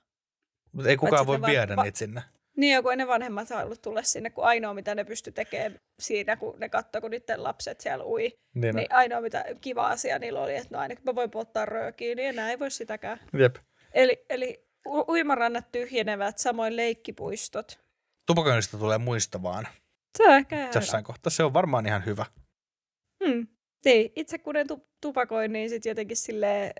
[0.73, 2.23] Mutta ei kukaan voi viedä va- niitä sinne.
[2.57, 6.59] Niin, joku ne vanhemmat halua tulla sinne, kun ainoa mitä ne pysty tekemään siinä, kun
[6.61, 8.21] ne katsoi, kun niiden lapset siellä ui.
[8.21, 8.81] Niin, Niin, no.
[8.81, 12.29] niin ainoa mitä kiva asia niillä oli, että no ainakin mä voin polttaa röökiä, niin
[12.29, 13.21] enää ei voi sitäkään.
[13.39, 13.57] Jep.
[13.93, 17.81] Eli, eli u- uimarannat tyhjenevät, samoin leikkipuistot.
[18.27, 19.69] Tupakoinnista tulee muistavaan
[20.19, 21.31] Se on ehkä ihan jossain kohtaa.
[21.31, 22.27] Se on varmaan ihan hyvä.
[23.25, 23.47] Hmm.
[23.85, 26.73] Niin, itse kun en tu- tupakoin, niin sitten jotenkin sille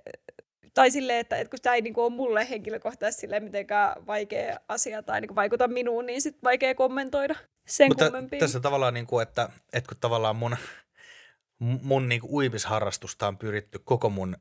[0.73, 4.59] Tai silleen, että, että kun tämä ei niin kuin, ole mulle henkilökohtaisesti silleen mitenkään vaikea
[4.67, 7.35] asia tai niin kuin, vaikuta minuun, niin sitten vaikea kommentoida
[7.67, 8.39] sen Mutta kummempiin.
[8.39, 10.57] tässä tavallaan, niin kuin, että, että kun tavallaan mun,
[11.59, 14.37] mun niin kuin uimisharrastusta on pyritty koko mun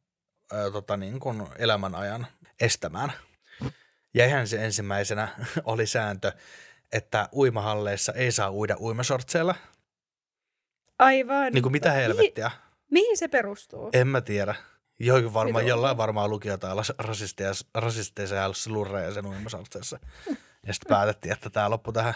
[0.52, 2.26] ää, tota, niin kuin elämän ajan
[2.60, 3.12] estämään.
[4.14, 5.28] Ja ihan se ensimmäisenä
[5.64, 6.32] oli sääntö,
[6.92, 9.54] että uimahalleissa ei saa uida uimasortseilla.
[10.98, 11.52] Aivan.
[11.52, 12.50] Niin kuin mitä Mihin, helvettiä?
[12.90, 13.90] mihin se perustuu?
[13.92, 14.54] En mä tiedä.
[14.98, 19.98] Jokin varmaan, jollain varmaan luki jotain las- rasisteja, rasisteisia slurreja sen uimasortseissa.
[20.66, 22.14] Ja sitten päätettiin, että tämä loppu tähän.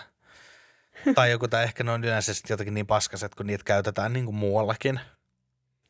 [1.14, 4.34] Tai joku, tai ehkä ne on yleensä jotenkin niin paskaset, kun niitä käytetään niin kuin
[4.34, 5.00] muuallakin.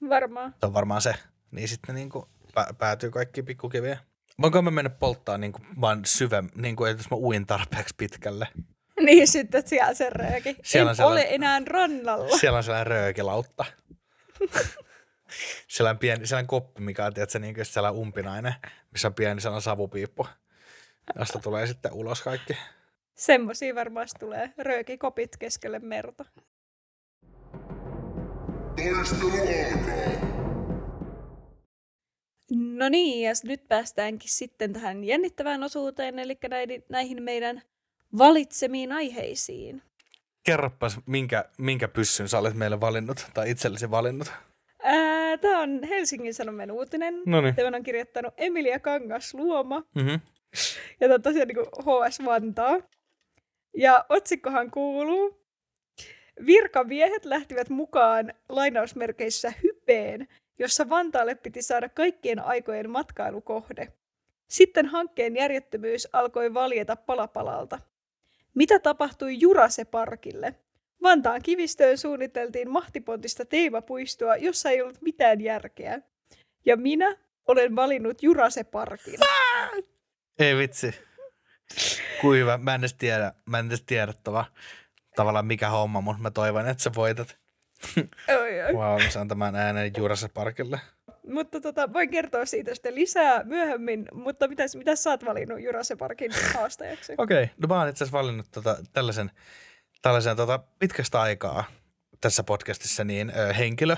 [0.09, 0.55] Varmaan.
[0.61, 1.14] Se on varmaan se.
[1.51, 2.25] Niin sitten niin kuin
[2.61, 3.99] pä- päätyy kaikki pikkukiviä.
[4.40, 7.94] Voinko mä mennä polttaa niin kuin vaan syvem, niin kuin, että jos mä uin tarpeeksi
[7.97, 8.49] pitkälle.
[9.00, 10.57] Niin sitten että siellä se rööki.
[10.62, 12.38] Siellä on en sellainen- ole enää rannalla.
[12.38, 13.64] Siellä on sellainen röökilautta.
[15.68, 18.54] sellainen pieni, sellainen koppi, mikä on tiedätkö, niin kuin sellainen umpinainen,
[18.92, 20.26] missä on pieni sellainen savupiippu.
[21.18, 22.57] Josta tulee sitten ulos kaikki.
[23.14, 26.24] Semmoisia varmaan tulee röökikopit keskelle merta.
[28.76, 30.35] Taistelu alkaa.
[32.50, 36.38] No niin, ja nyt päästäänkin sitten tähän jännittävään osuuteen, eli
[36.88, 37.62] näihin meidän
[38.18, 39.83] valitsemiin aiheisiin.
[40.42, 44.33] Kerropas, minkä, minkä pyssyn sä olet meille valinnut, tai itsellesi valinnut.
[45.40, 47.22] Tämä on Helsingin Sanomien uutinen.
[47.27, 47.55] Noniin.
[47.55, 50.20] Tämän on kirjoittanut Emilia Kangas Luoma, Mm-hmm.
[51.00, 52.77] ja tämä on tosiaan niin HS Vantaa.
[53.77, 55.44] Ja otsikkohan kuuluu,
[56.46, 63.92] virkamiehet lähtivät mukaan lainausmerkeissä hypeen, jossa Vantaalle piti saada kaikkien aikojen matkailukohde.
[64.48, 67.79] Sitten hankkeen järjettömyys alkoi valjeta palapalalta.
[68.55, 70.55] Mitä tapahtui Jurase-parkille?
[71.03, 76.01] Vantaan kivistöön suunniteltiin mahtipontista teemapuistoa, jossa ei ollut mitään järkeä.
[76.67, 79.19] Ja minä olen valinnut Jurase-parkin.
[80.38, 80.95] Ei vitsi.
[82.21, 82.59] Kuiva.
[82.59, 84.45] Mä en edes tiedä, mä en edes tiedä tava,
[85.17, 87.37] tavallaan mikä homma, mutta mä toivon, että sä voitat.
[88.29, 88.73] Oi, oi.
[88.73, 90.81] Wow, mä saan tämän äänen Jurassa Parkille.
[91.28, 95.98] Mutta tota, voin kertoa siitä sitten lisää myöhemmin, mutta mitäs, mitäs sä oot valinnut Jurassic
[95.98, 97.14] Parkin haastajaksi?
[97.18, 97.54] Okei, okay.
[97.58, 99.30] no mä oon itse asiassa valinnut tota, tällaisen,
[100.02, 101.64] tällaisen tota, pitkästä aikaa
[102.20, 103.96] tässä podcastissa niin ö, henkilö.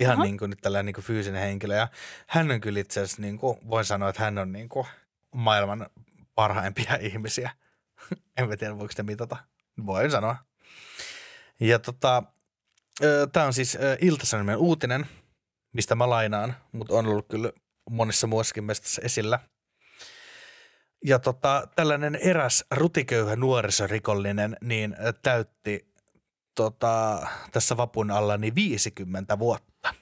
[0.00, 0.24] Ihan Aha.
[0.24, 1.74] niin kuin nyt tällainen niin kuin fyysinen henkilö.
[1.74, 1.88] Ja
[2.26, 4.86] hän on kyllä itse asiassa, niin kuin, voin sanoa, että hän on niin kuin
[5.34, 5.86] maailman
[6.34, 7.50] parhaimpia ihmisiä.
[8.36, 9.36] en mä tiedä, voiko sitä mitata.
[9.86, 10.36] Voin sanoa.
[11.60, 12.22] Ja tota,
[13.32, 15.06] tämä on siis Ilta-Sanomien uutinen,
[15.74, 17.52] mistä mä lainaan, mutta on ollut kyllä
[17.90, 19.38] monissa muissakin mestassa esillä.
[21.04, 25.94] Ja tota, tällainen eräs rutiköyhä nuorisorikollinen niin täytti
[26.54, 29.94] tota, tässä vapun alla niin 50 vuotta.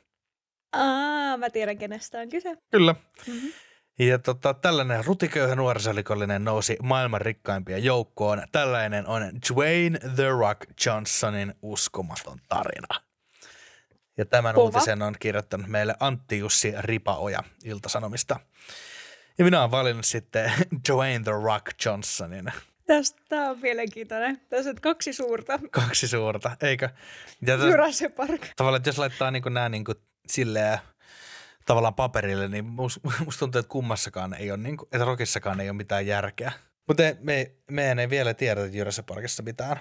[0.73, 2.57] Aa, mä tiedän kenestä on kyse.
[2.71, 2.95] Kyllä.
[3.27, 3.53] Mm-hmm.
[3.99, 8.43] Ja tota, tällainen rutiköyhä nuorisorikollinen nousi maailman rikkaimpien joukkoon.
[8.53, 13.12] Tällainen on Dwayne The Rock Johnsonin uskomaton tarina.
[14.17, 14.65] Ja tämän Kova.
[14.65, 18.41] uutisen on kirjoittanut meille Antti Jussi Ripaoja Iltasanomista.
[19.39, 20.53] Ja minä olen valinnut sitten
[20.89, 22.53] Dwayne The Rock Johnsonin.
[22.87, 24.41] Tästä on mielenkiintoinen.
[24.49, 25.59] Tässä on kaksi suurta.
[25.71, 26.89] Kaksi suurta, eikö?
[27.47, 28.47] Ja täs- Jurassic Park.
[28.57, 29.85] tavallaan, että jos laittaa niin nämä niin
[30.27, 30.79] silleen
[31.67, 35.69] tavallaan paperille, niin musta must tuntuu, että kummassakaan ei ole, niin kuin, että Rockissakaan ei
[35.71, 36.53] ole mitään järkeä.
[36.89, 39.77] Mutta me, meidän ei vielä tiedetä Jurassic Parkissa mitään.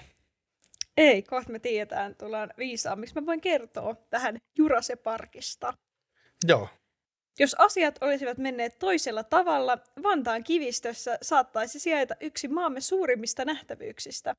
[0.96, 3.14] Ei, kohta me tiedetään, tullaan viisaammiksi.
[3.14, 5.74] Mä voin kertoa tähän Jurassic Parkista.
[6.48, 6.68] Joo.
[7.38, 14.34] Jos asiat olisivat menneet toisella tavalla, Vantaan kivistössä saattaisi sijaita yksi maamme suurimmista nähtävyyksistä.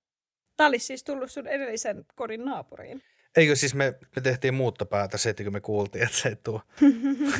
[0.57, 3.03] Tämä olisi siis tullut sun edellisen kodin naapuriin.
[3.37, 6.61] Eikö siis me, me tehtiin muuttopäätös heti, kun me kuultiin, että se ei tule.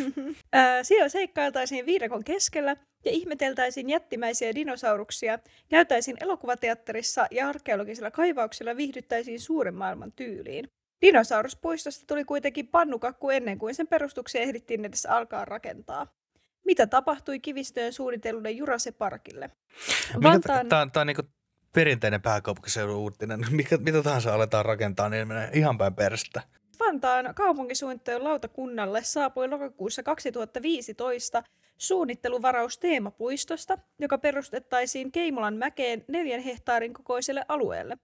[0.84, 9.76] Siellä seikkailtaisiin viidakon keskellä ja ihmeteltäisiin jättimäisiä dinosauruksia, käytäisiin elokuvateatterissa ja arkeologisilla kaivauksilla viihdyttäisiin suuren
[9.76, 10.68] maailman tyyliin.
[11.02, 16.08] Dinosauruspuistosta tuli kuitenkin pannukakku ennen kuin sen perustuksia ehdittiin edes alkaa rakentaa.
[16.66, 19.50] Mitä tapahtui kivistöön suunnitellulle Jurassic Parkille?
[20.24, 20.70] Vantaan...
[20.70, 21.18] Tämä on, tää on niin
[21.74, 23.46] perinteinen pääkaupunkiseudun uutinen.
[23.52, 26.42] Mikä, mitä tahansa aletaan rakentaa, niin menee ihan päin perästä.
[26.80, 31.44] Vantaan kaupunkisuunnittelun lautakunnalle saapui lokakuussa 2015
[31.78, 37.98] suunnitteluvaraus teemapuistosta, joka perustettaisiin Keimolan mäkeen neljän hehtaarin kokoiselle alueelle.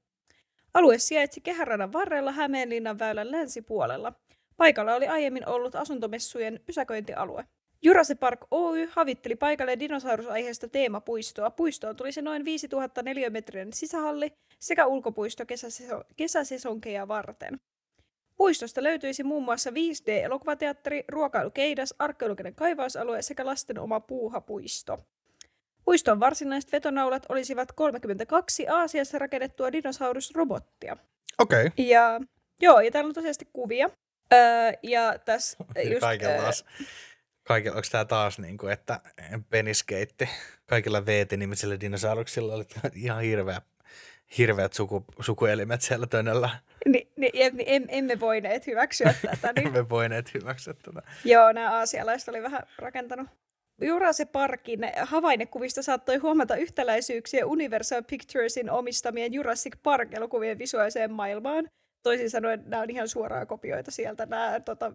[0.74, 4.14] Alue sijaitsi Kehäradan varrella Hämeenlinnan väylän länsipuolella.
[4.58, 7.46] Paikalla oli aiemmin ollut asuntomessujen pysäköintialue.
[7.84, 11.50] Jurassic Park Oy havitteli paikalle dinosaurusaiheesta teemapuistoa.
[11.50, 17.60] Puistoon tuli se noin 5000 neliömetrinen sisähalli sekä ulkopuisto kesäseso- kesäsesonkeja varten.
[18.38, 24.98] Puistosta löytyisi muun muassa 5D-elokuvateatteri, ruokailukeidas, arkeologinen kaivausalue sekä lasten oma puuhapuisto.
[25.86, 30.98] Puiston varsinaiset vetonaulat olisivat 32 Aasiassa rakennettua dinosaurusrobottia.
[31.38, 31.66] Okei.
[31.66, 31.86] Okay.
[31.86, 32.22] Ja
[32.62, 33.90] joo, ja täällä on tosiaan kuvia.
[34.34, 35.58] Öö, ja tässä
[35.92, 36.52] just, öö.
[37.50, 39.00] Kaikilla, onko tämä taas niin kuin, että
[39.50, 40.30] peniskeitti
[40.66, 43.62] kaikilla VT-nimisillä dinosauruksilla oli ihan hirveä,
[44.38, 46.50] hirveät suku, sukuelimet siellä tönöllä.
[46.86, 49.54] Niin, jep, niin em, emme voineet hyväksyä tätä.
[49.54, 49.68] Niin.
[49.68, 51.02] Emme voineet hyväksyä tätä.
[51.26, 53.28] Joo, nämä aasialaiset oli vähän rakentanut.
[53.82, 61.70] Jurassic Parkin havainnekuvista saattoi huomata yhtäläisyyksiä Universal Picturesin omistamien Jurassic Park-elokuvien visuaaliseen maailmaan.
[62.04, 64.91] Toisin sanoen nämä on ihan suoraa kopioita sieltä, nämä tota,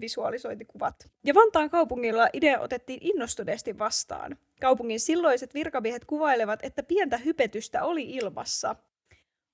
[0.00, 1.10] visualisointikuvat.
[1.24, 4.36] Ja Vantaan kaupungilla idea otettiin innostuneesti vastaan.
[4.60, 8.76] Kaupungin silloiset virkamiehet kuvailevat, että pientä hypetystä oli ilmassa.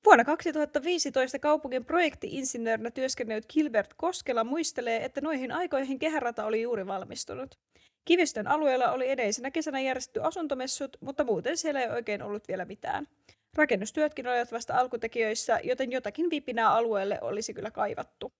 [0.04, 7.58] Vuonna 2015 kaupungin projektiinsinöörinä työskennellyt Gilbert Koskela muistelee, että noihin aikoihin kehärata oli juuri valmistunut.
[8.04, 13.08] Kivistön alueella oli edellisenä kesänä järjestetty asuntomessut, mutta muuten siellä ei oikein ollut vielä mitään.
[13.54, 18.32] Rakennustyötkin olivat vasta alkutekijöissä, joten jotakin vipinää alueelle olisi kyllä kaivattu.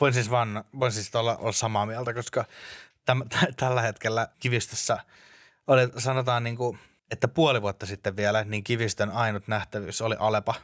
[0.00, 2.44] Voin siis, vaan, voin siis olla, olla samaa mieltä, koska
[3.04, 4.98] täm, t- tällä hetkellä kivistössä
[5.66, 6.78] oli, sanotaan niin kuin,
[7.10, 10.54] että puoli vuotta sitten vielä, niin kivistön ainut nähtävyys oli Alepa.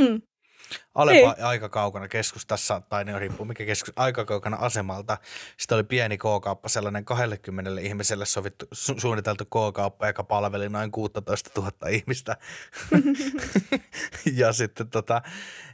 [0.00, 0.22] Mm.
[0.94, 5.18] Alepa aika kaukana keskustassa, tai ne riippuu mikä keskus, aika kaukana asemalta.
[5.56, 11.50] Sitten oli pieni K-kauppa, sellainen 20 ihmiselle sovittu, su- suunniteltu K-kauppa, joka palveli noin 16
[11.56, 12.36] 000 ihmistä.
[14.40, 15.22] ja, sitten, tota,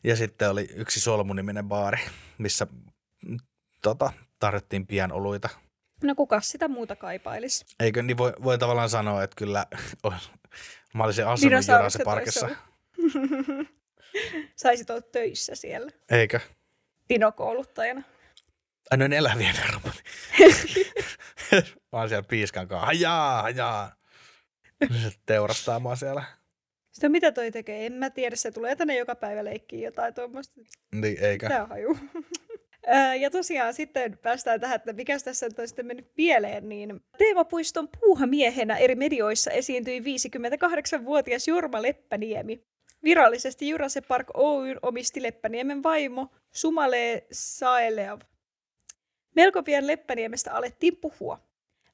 [0.05, 1.99] ja sitten oli yksi Solmuniminen baari,
[2.39, 2.67] missä
[3.27, 3.39] mm,
[3.83, 5.49] tota, tarjottiin pienoluita.
[6.03, 7.65] No kuka sitä muuta kaipailisi?
[7.81, 9.67] Eikö, niin voi, voi tavallaan sanoa, että kyllä
[10.03, 10.15] on,
[10.95, 12.49] mä olisin asunut Jurassic Parkissa.
[14.57, 16.41] Saisit olla töissä siellä Eikö?
[17.09, 18.03] dinokouluttajana.
[18.91, 20.03] Ai noin elävien robotit.
[21.93, 22.87] mä oon siellä piiskan kanssa.
[22.87, 23.93] Hajaa, hajaa.
[24.91, 26.25] Se teurastaa mua siellä.
[26.93, 27.87] Sitten mitä toi tekee?
[27.87, 30.61] En mä tiedä, se tulee tänne joka päivä leikkiin jotain tuommoista.
[30.93, 31.49] Niin, eikä.
[31.49, 31.99] Tää haju.
[33.21, 38.77] Ja tosiaan sitten päästään tähän, että mikä tässä on sitten mennyt pieleen, niin Teemapuiston puuhamiehenä
[38.77, 42.63] eri medioissa esiintyi 58-vuotias Jorma Leppäniemi.
[43.05, 48.21] Virallisesti Jurassic Park Oyn omisti Leppäniemen vaimo Sumale Saelev.
[49.35, 51.41] Melko pian Leppäniemestä alettiin puhua.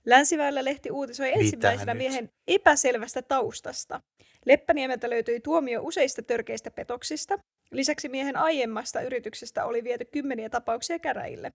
[0.07, 2.03] Länsiväylä lehti uutisoi Mitä ensimmäisenä nyt?
[2.03, 4.01] miehen epäselvästä taustasta.
[4.47, 7.39] Leppäniemeltä löytyi tuomio useista törkeistä petoksista.
[7.71, 11.53] Lisäksi miehen aiemmasta yrityksestä oli viety kymmeniä tapauksia käräjille.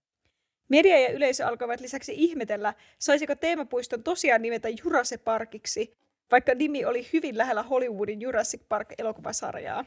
[0.69, 5.97] Media ja yleisö alkoivat lisäksi ihmetellä, saisiko teemapuiston tosiaan nimetä Jurassic Parkiksi,
[6.31, 9.85] vaikka nimi oli hyvin lähellä Hollywoodin Jurassic Park-elokuvasarjaa.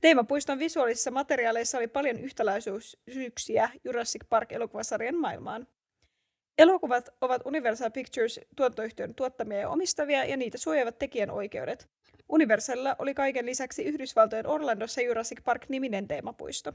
[0.00, 5.66] Teemapuiston visuaalisissa materiaaleissa oli paljon yhtäläisyyksiä Jurassic Park-elokuvasarjan maailmaan.
[6.58, 11.88] Elokuvat ovat Universal Pictures tuotantoyhtiön tuottamia ja omistavia, ja niitä suojaavat tekijänoikeudet.
[12.28, 16.72] Universalilla oli kaiken lisäksi Yhdysvaltojen Orlandossa Jurassic Park-niminen teemapuisto.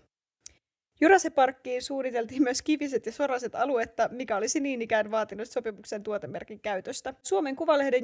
[1.02, 6.60] Jurassic Parkkiin suunniteltiin myös kiviset ja soraset aluetta, mikä olisi niin ikään vaatinut sopimuksen tuotemerkin
[6.60, 7.14] käytöstä.
[7.24, 8.04] Suomen Kuvalehden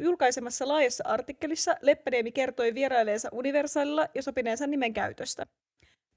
[0.00, 5.46] julkaisemassa laajassa artikkelissa Leppäniemi kertoi vieraileensa Universalilla ja sopineensa nimen käytöstä.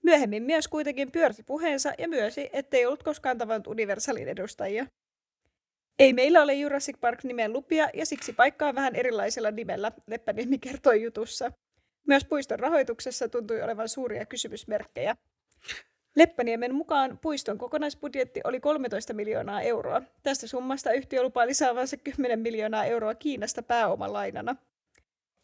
[0.04, 4.86] Myöhemmin myös kuitenkin pyörsi puheensa ja myönsi, ettei ollut koskaan tavannut Universalin edustajia.
[6.00, 11.02] Ei meillä ole Jurassic Park-nimen lupia ja siksi paikkaa on vähän erilaisella nimellä, Leppäniemi kertoi
[11.02, 11.52] jutussa.
[12.08, 15.16] Myös puiston rahoituksessa tuntui olevan suuria kysymysmerkkejä.
[16.16, 20.02] Leppäniemen mukaan puiston kokonaisbudjetti oli 13 miljoonaa euroa.
[20.24, 24.56] Tästä summasta yhtiö lupaa lisäävänsä 10 miljoonaa euroa Kiinasta pääomalainana.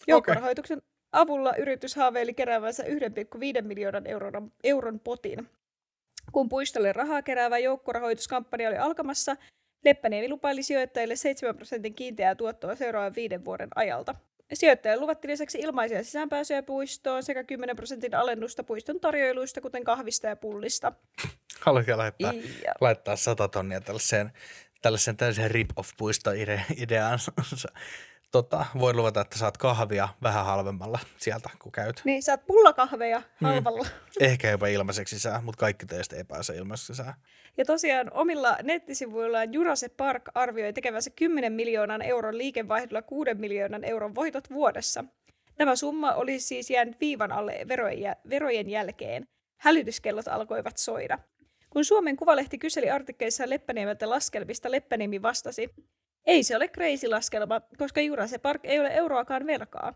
[0.08, 5.50] Joukkorahoituksen avulla yritys haaveili keräävänsä 1,5 miljoonan euron, euron potin.
[6.32, 9.36] Kun puistolle rahaa keräävä joukkorahoituskampanja oli alkamassa,
[9.86, 14.16] Leppäniemi lupaili sijoittajille 7 prosentin kiinteää tuottoa seuraavan viiden vuoden ajalta.
[14.54, 20.36] Sijoittajille luvattiin lisäksi ilmaisia sisäänpääsyjä puistoon sekä 10 prosentin alennusta puiston tarjoiluista, kuten kahvista ja
[20.36, 20.93] pullista.
[21.66, 24.32] Haluatko laittaa, Ja, laittaa 100 tonnia tällaiseen,
[24.82, 27.20] tällaiseen täysin rip-off-puisto-ideaan?
[28.32, 32.02] Tota, voin luvata, että saat kahvia vähän halvemmalla sieltä, kun käyt.
[32.06, 33.88] niin, saat pullakahveja halvalla.
[34.20, 37.14] Ehkä jopa ilmaiseksi sisään, mutta kaikki teistä ei pääse ilmaiseksi sisään.
[37.58, 44.16] Ja tosiaan omilla nettisivuillaan Jurassic Park arvioi tekevänsä 10 miljoonan euron liikevaihdolla 6 miljoonan euron
[44.16, 45.06] voitot vuodessa.
[45.56, 49.28] Tämä summa oli siis jäänyt viivan alle verojen, jä- verojen jälkeen.
[49.60, 51.20] Hälytyskellot alkoivat soida.
[51.70, 55.70] Kun Suomen Kuvalehti kyseli artikkeissaan Leppäniemeltä laskelmista, Leppäniemi vastasi,
[56.26, 59.94] ei se ole crazy laskelma, koska Jurassic Park ei ole euroakaan velkaa.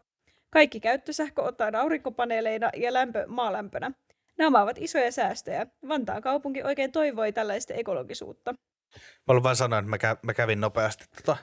[0.50, 3.92] Kaikki käyttösähkö otetaan aurinkopaneeleina ja lämpö maalämpönä.
[4.38, 5.68] Ne omaavat isoja säästöjä.
[5.88, 8.54] Vantaan kaupunki oikein toivoi tällaista ekologisuutta.
[8.54, 11.38] Mä haluan vain sanoa, että mä, kä- mä kävin nopeasti tota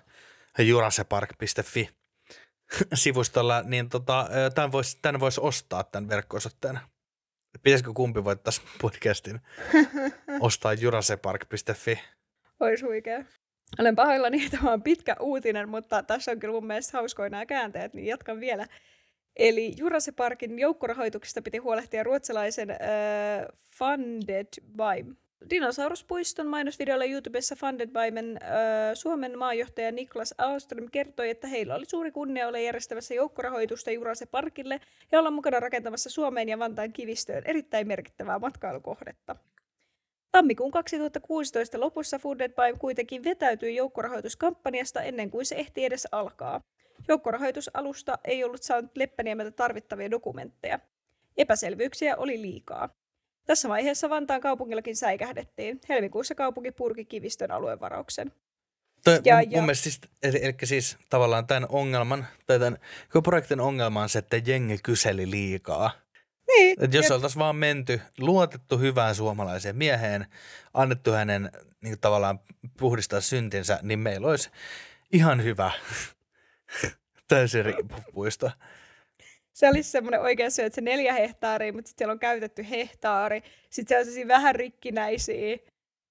[0.59, 1.89] jurasepark.fi
[2.95, 6.80] sivustolla, niin tota, tämän voisi tämän vois ostaa tämän verkko-osoitteena.
[7.62, 9.41] Pitäisikö kumpi voittaisi podcastin
[10.41, 12.01] ostaa jurasepark.fi?
[12.61, 13.24] Ois huikea.
[13.78, 17.94] Olen pahoillani, tämä on pitkä uutinen, mutta tässä on kyllä mun mielestä hauskoja nämä käänteet,
[17.94, 18.66] niin jatkan vielä.
[19.36, 22.78] Eli Jurassic Parkin joukkorahoituksesta piti huolehtia ruotsalaisen äh,
[23.78, 24.46] Funded
[24.76, 25.16] by
[25.50, 28.50] Dinosauruspuiston mainosvideolla YouTubessa Funded Bymen äh,
[28.94, 34.80] Suomen maajohtaja Niklas Auström kertoi, että heillä oli suuri kunnia olla järjestämässä joukkorahoitusta Jurassic Parkille
[35.12, 39.36] ja olla mukana rakentamassa Suomeen ja Vantaan kivistöön erittäin merkittävää matkailukohdetta.
[40.33, 46.61] Tammikuun 2016 lopussa Funded by kuitenkin vetäytyi joukkorahoituskampanjasta ennen kuin se ehti edes alkaa.
[47.09, 50.78] Joukkorahoitusalusta ei ollut saanut Leppäniemeltä tarvittavia dokumentteja.
[51.37, 52.89] Epäselvyyksiä oli liikaa.
[53.47, 55.80] Tässä vaiheessa Vantaan kaupungillakin säikähdettiin.
[55.89, 58.33] Helmikuussa kaupunki purki kivistön aluevarauksen.
[59.05, 62.78] Toi, Ja- mun, ja- mun mielestä siis, eli, eli siis tavallaan tämän ongelman, tai tämän
[63.09, 65.91] koko projektin ongelma on se, että jengi kyseli liikaa.
[66.57, 70.26] Niin, Et jos oltaisiin vaan menty, luotettu hyvään suomalaiseen mieheen,
[70.74, 71.50] annettu hänen
[71.82, 72.40] niin tavallaan
[72.78, 74.50] puhdistaa syntinsä, niin meillä olisi
[75.12, 75.70] ihan hyvä
[77.28, 78.50] täysin riippupuisto.
[79.53, 83.42] se olisi semmoinen oikeassa, että se neljä hehtaaria, mutta sitten siellä on käytetty hehtaari.
[83.70, 85.57] Sitten siellä on vähän rikkinäisiä,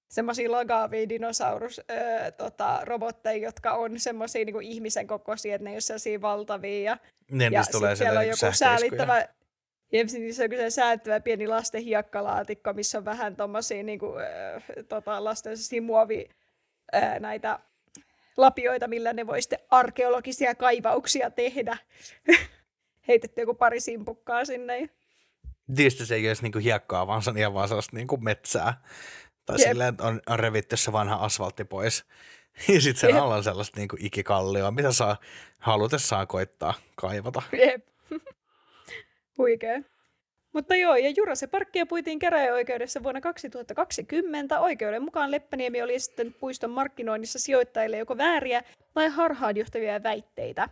[0.08, 5.74] semmoisia lagaavia dinosaurus öö, tota, robotteja, jotka on semmoisia niin ihmisen kokoisia, että ne ei
[5.74, 6.82] ole sellaisia valtavia.
[6.82, 6.98] Ja,
[7.30, 9.28] Niin, ja sitten siellä on joku sähköiskuja.
[9.92, 13.98] Säälittävä, Jep, sit niissä on sellainen säälittävä pieni lasten hiekkalaatikko, missä on vähän tommosia niin
[13.98, 16.28] kuin, äh, tota, lasten muovi
[16.94, 17.58] äh, näitä
[18.36, 21.78] lapioita, millä ne voi sitten arkeologisia kaivauksia tehdä.
[23.08, 24.88] Heitetty joku pari simpukkaa sinne.
[25.68, 28.82] Niistä se ei olisi niinku hiekkaa, vaan se on ihan vaan sellaista niinku metsää.
[29.46, 29.68] Tai Jep.
[29.68, 32.04] silleen, että on, on revitty se vanha asfaltti pois.
[32.68, 33.22] Ja sitten sen Jep.
[33.22, 35.16] alla on sellaista niinku ikikallioa, mitä saa
[35.58, 37.42] halutessaan koittaa kaivata.
[37.52, 37.91] Jep.
[39.38, 39.82] Huikea.
[40.52, 44.60] Mutta joo, ja Jurasen parkkia puitiin käräjäoikeudessa vuonna 2020.
[44.60, 48.62] Oikeuden mukaan Leppäniemi oli sitten puiston markkinoinnissa sijoittajille joko vääriä
[48.94, 50.68] tai harhaanjohtavia väitteitä.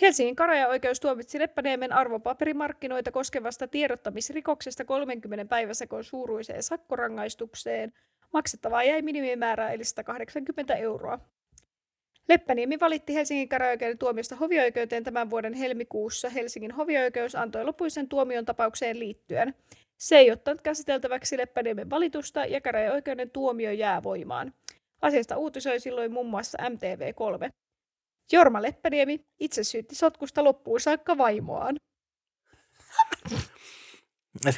[0.00, 7.92] Helsingin käräjäoikeus tuomitsi Leppäniemen arvopaperimarkkinoita koskevasta tiedottamisrikoksesta 30 päiväsakon suuruiseen sakkorangaistukseen.
[8.32, 11.18] Maksettavaa jäi minimimäärää eli 180 euroa.
[12.28, 16.28] Leppäniemi valitti Helsingin käräjäoikeuden tuomiosta hovioikeuteen tämän vuoden helmikuussa.
[16.28, 19.54] Helsingin hovioikeus antoi lopuisen tuomion tapaukseen liittyen.
[19.98, 24.54] Se ei ottanut käsiteltäväksi Leppäniemen valitusta ja käräjäoikeuden tuomio jää voimaan.
[25.02, 27.50] Asiasta uutisoi silloin muun muassa MTV3.
[28.32, 31.76] Jorma Leppäniemi itse syytti sotkusta loppuun saakka vaimoaan.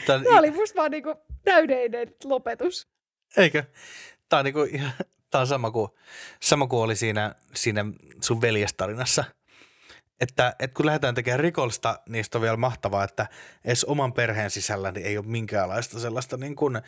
[0.07, 1.15] Tämä oli musta vaan niinku
[1.45, 2.89] täydellinen lopetus.
[3.37, 3.65] Eikö?
[4.29, 4.93] Tämä on, niinku, ihan-
[5.31, 5.91] tää on sama, kuin,
[6.41, 7.85] sama kuin oli siinä, siinä
[8.21, 9.25] sun veljestarinassa.
[10.21, 13.27] Että, että kun lähdetään tekemään rikollista, niistä on vielä mahtavaa, että
[13.65, 16.81] edes oman perheen sisällä niin ei ole minkäänlaista sellaista niin kuin,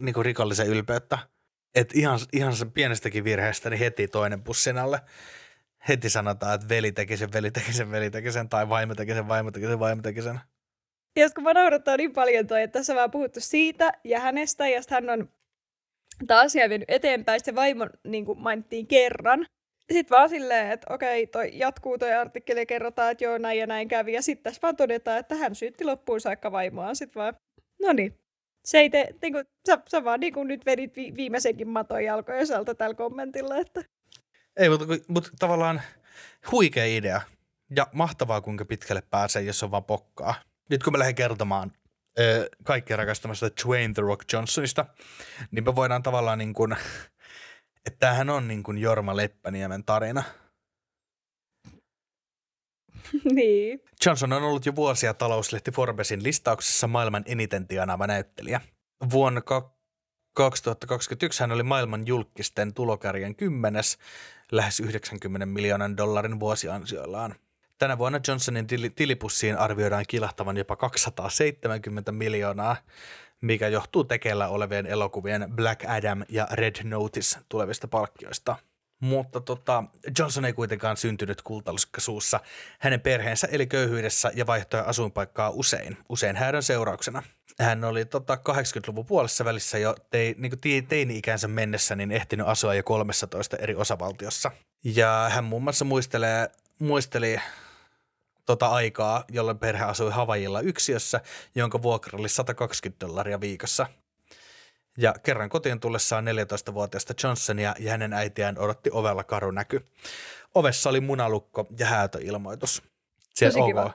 [0.00, 1.18] niin kuin rikollisen ylpeyttä.
[1.74, 5.00] Että ihan, ihan sen pienestäkin virheestä niin heti toinen pussin alle.
[5.88, 9.14] Heti sanotaan, että veli teki sen, veli teki sen, veli teki sen, tai vaimo teki
[9.14, 10.40] sen, vaimo teki sen, vaimo teki sen.
[11.16, 14.68] Ja kun mä naurattaa niin paljon toi, että tässä on vaan puhuttu siitä ja hänestä,
[14.68, 15.28] ja hän on
[16.26, 19.46] tämä asia vienyt eteenpäin, sitten vaimo niin kuin mainittiin kerran.
[19.92, 23.66] Sitten vaan silleen, että okei, toi jatkuu toi artikkeli ja kerrotaan, että joo, näin ja
[23.66, 24.12] näin kävi.
[24.12, 26.96] Ja sitten tässä vaan todetaan, että hän syytti loppuun saakka vaimoaan.
[26.96, 27.34] Sitten vaan,
[27.82, 28.14] no niin.
[28.64, 32.04] Se ei te, niin kuin, sä, sä vaan niin kuin nyt vedit vi- viimeisenkin maton
[32.04, 33.84] jalkojen salta tällä kommentilla, että
[34.56, 35.82] Ei, mutta, mutta tavallaan
[36.52, 37.20] huikea idea.
[37.76, 40.34] Ja mahtavaa, kuinka pitkälle pääsee, jos on vaan pokkaa.
[40.70, 41.72] Nyt kun me lähden kertomaan
[42.18, 44.86] ö, kaikki rakastamasta Dwayne The Rock Johnsonista,
[45.50, 46.76] niin me voidaan tavallaan niin kuin,
[47.86, 50.22] että tämähän on niin kuin Jorma Leppäniemen tarina.
[53.34, 53.80] niin.
[54.06, 58.60] Johnson on ollut jo vuosia talouslehti Forbesin listauksessa maailman eniten tienaava näyttelijä.
[59.10, 59.74] Vuonna ka-
[60.34, 63.98] 2021 hän oli maailman julkisten tulokärjen kymmenes
[64.52, 67.34] lähes 90 miljoonan dollarin vuosiansioillaan.
[67.78, 72.76] Tänä vuonna Johnsonin tili- tilipussiin arvioidaan kilahtavan jopa 270 miljoonaa,
[73.40, 78.56] mikä johtuu tekeillä olevien elokuvien Black Adam ja Red Notice tulevista palkkioista.
[79.00, 79.84] Mutta tota,
[80.18, 82.40] Johnson ei kuitenkaan syntynyt kultaluskasuussa.
[82.80, 87.22] Hänen perheensä eli köyhyydessä ja vaihtoi asuinpaikkaa usein, usein häädön seurauksena.
[87.60, 92.82] Hän oli tota, 80-luvun puolessa välissä jo tei, niin teini-ikänsä mennessä niin ehtinyt asua jo
[92.82, 94.50] 13 eri osavaltiossa.
[94.84, 96.48] Ja hän muun muassa muistelee,
[96.78, 97.40] muisteli
[98.46, 101.20] tota aikaa, jolloin perhe asui Havajilla yksiössä,
[101.54, 103.86] jonka vuokra oli 120 dollaria viikossa.
[104.98, 109.86] Ja kerran kotiin tullessaan 14-vuotiaasta Johnsonia ja hänen äitiään odotti ovella karunäky.
[110.54, 112.82] Ovessa oli munalukko ja häätöilmoitus.
[113.34, 113.66] Se Tosi ok.
[113.66, 113.90] kiva.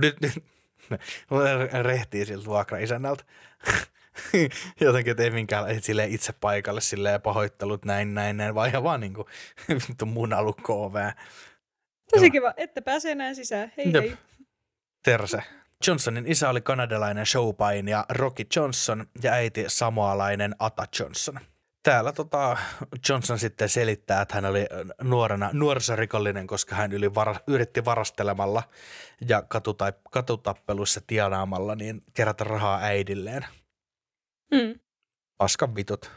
[0.00, 0.44] Nyt, nyt
[1.82, 3.24] rehtii siltä vuokraisännältä.
[4.80, 8.82] Jotenkin, että ei minkään et silleen itse paikalle silleen pahoittelut näin, näin, näin, vaan ihan
[8.82, 9.28] vaan niinku
[9.88, 11.12] vittu munalukko oveen.
[12.12, 12.30] Tosi Joo.
[12.32, 13.72] kiva, että pääsee näin sisään.
[13.76, 14.04] Hei Jep.
[14.04, 14.16] hei.
[15.04, 15.42] Terse.
[15.86, 21.40] Johnsonin isä oli kanadalainen showpainija Rocky Johnson ja äiti samoalainen Ata Johnson.
[21.82, 22.56] Täällä tota,
[23.08, 24.66] Johnson sitten selittää, että hän oli
[25.02, 28.62] nuorena nuorisorikollinen, koska hän yli vara, yritti varastelemalla
[29.28, 33.46] ja katutai, katutappeluissa tienaamalla niin kerätä rahaa äidilleen.
[34.50, 34.80] Mm.
[35.38, 36.10] Paskan vitut.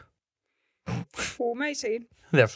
[1.38, 2.08] Huumeisiin.
[2.32, 2.50] Jep.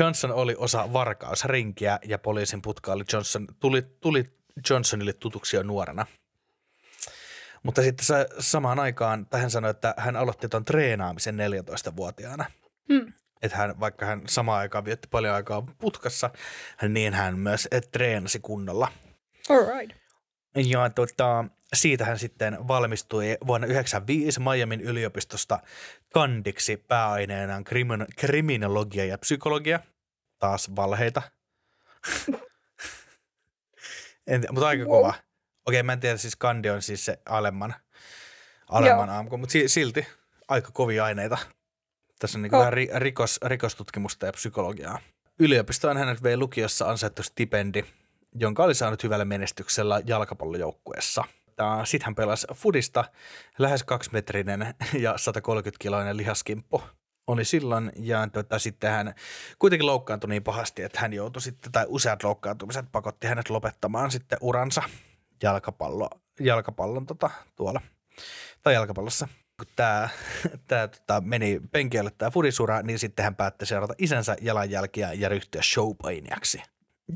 [0.00, 4.24] Johnson oli osa varkausrinkiä ja poliisin putkaali Johnson tuli, tuli
[4.70, 6.06] Johnsonille tutuksi jo nuorena.
[7.62, 12.44] Mutta sitten se samaan aikaan, tai hän sanoi, että hän aloitti tuon treenaamisen 14-vuotiaana.
[12.88, 13.12] Mm.
[13.42, 16.30] Että hän, vaikka hän samaan aikaan vietti paljon aikaa putkassa,
[16.88, 18.92] niin hän myös treenasi kunnolla.
[19.50, 20.03] All right.
[20.56, 21.44] Ja tota,
[21.74, 25.58] siitä hän sitten valmistui vuonna 1995 Miamin yliopistosta
[26.12, 29.80] kandiksi pääaineenaan krimin- kriminologia ja psykologia.
[30.38, 31.22] Taas valheita.
[34.26, 35.14] en tiedä, mutta aika kova.
[35.66, 37.74] Okei, mä en tiedä, siis kandi on siis se alemman,
[38.68, 40.06] alemman AMK, mutta si- silti
[40.48, 41.38] aika kovia aineita.
[42.18, 42.60] Tässä on niin Oh.
[42.60, 44.98] vähän ri- rikos, rikostutkimusta ja psykologiaa.
[45.38, 47.84] Yliopistoon hänet vei lukiossa ansaittu stipendi,
[48.34, 51.24] jonka oli saanut hyvällä menestyksellä jalkapallojoukkueessa.
[51.84, 53.04] Sitten hän pelasi fudista
[53.58, 54.74] lähes kaksimetrinen
[55.04, 56.82] ja 130-kiloinen lihaskimppu
[57.26, 59.14] oli silloin, ja tota, sitten hän
[59.58, 64.38] kuitenkin loukkaantui niin pahasti, että hän joutui sitten, tai useat loukkaantumiset pakotti hänet lopettamaan sitten
[64.40, 64.82] uransa
[65.42, 66.10] jalkapallo,
[66.40, 67.80] jalkapallon tota, tuolla,
[68.62, 69.28] tai jalkapallossa.
[69.58, 70.08] Kun tämä,
[70.68, 75.62] tämä tota, meni penkiölle tämä fudisura, niin sitten hän päätti seurata isänsä jalanjälkiä ja ryhtyä
[75.62, 76.62] showpainiaksi.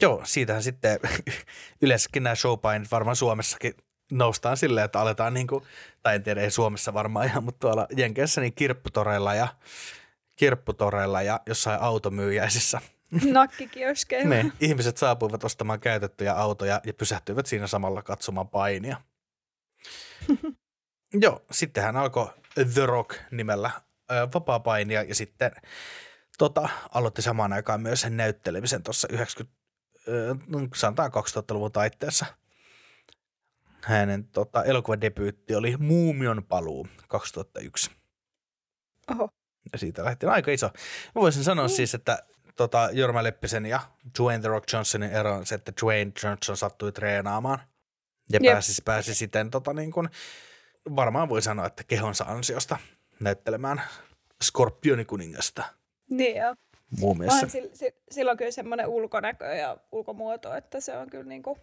[0.01, 1.01] Joo, siitähän sitten
[1.83, 3.75] yleensäkin nämä showpainit varmaan Suomessakin
[4.13, 5.65] noustaan silleen, että aletaan niin kuin,
[6.03, 9.49] tai en tiedä, ei Suomessa varmaan ihan, mutta tuolla Jenkeissä niin kirpputoreilla ja,
[10.37, 12.81] kirpputoreilla ja jossain automyyjäisissä.
[13.33, 14.29] Nakkikioskeilla.
[14.29, 18.97] Ne ihmiset saapuivat ostamaan käytettyjä autoja ja pysähtyivät siinä samalla katsomaan painia.
[21.23, 22.29] Joo, sitten hän alkoi
[22.75, 23.71] The Rock nimellä
[24.11, 25.53] ö, vapaa-painia ja sitten
[26.39, 29.58] tota, aloitti samaan aikaan myös sen näyttelemisen tuossa 90, ö,
[30.75, 32.27] sanotaan 2000-luvun taitteessa.
[33.85, 37.91] Hänen tota, elokuvadebyytti oli Muumion paluu 2001.
[39.11, 39.29] Oho.
[39.73, 40.67] Ja siitä lähtien aika iso.
[41.15, 41.71] Mä voisin sanoa Mm.
[41.71, 42.19] siis, että
[42.57, 43.81] tota, Jorma Leppisen ja
[44.19, 47.59] Dwayne The Rock Johnsonin ero on se, että Dwayne Johnson sattui treenaamaan.
[48.33, 48.53] Ja Jep.
[48.53, 50.09] pääsi, pääsi siten tota, niin kuin,
[50.97, 52.77] varmaan voi sanoa, että kehonsa ansiosta
[53.21, 53.83] näyttelemään
[54.45, 55.63] Skorpioonikuningasta
[56.11, 56.55] Niin joo.
[57.01, 57.37] Muumiassa.
[57.41, 61.59] Vaan sillä, sillä on kyllä semmoinen ulkonäkö ja ulkomuoto, että se on kyllä niinku...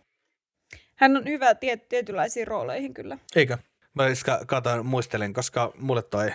[0.96, 3.18] Hän on hyvä tiet, tietynlaisiin rooleihin kyllä.
[3.36, 3.58] Eikö?
[3.94, 6.32] Mä ka- katoin, muistelin, koska mulle toi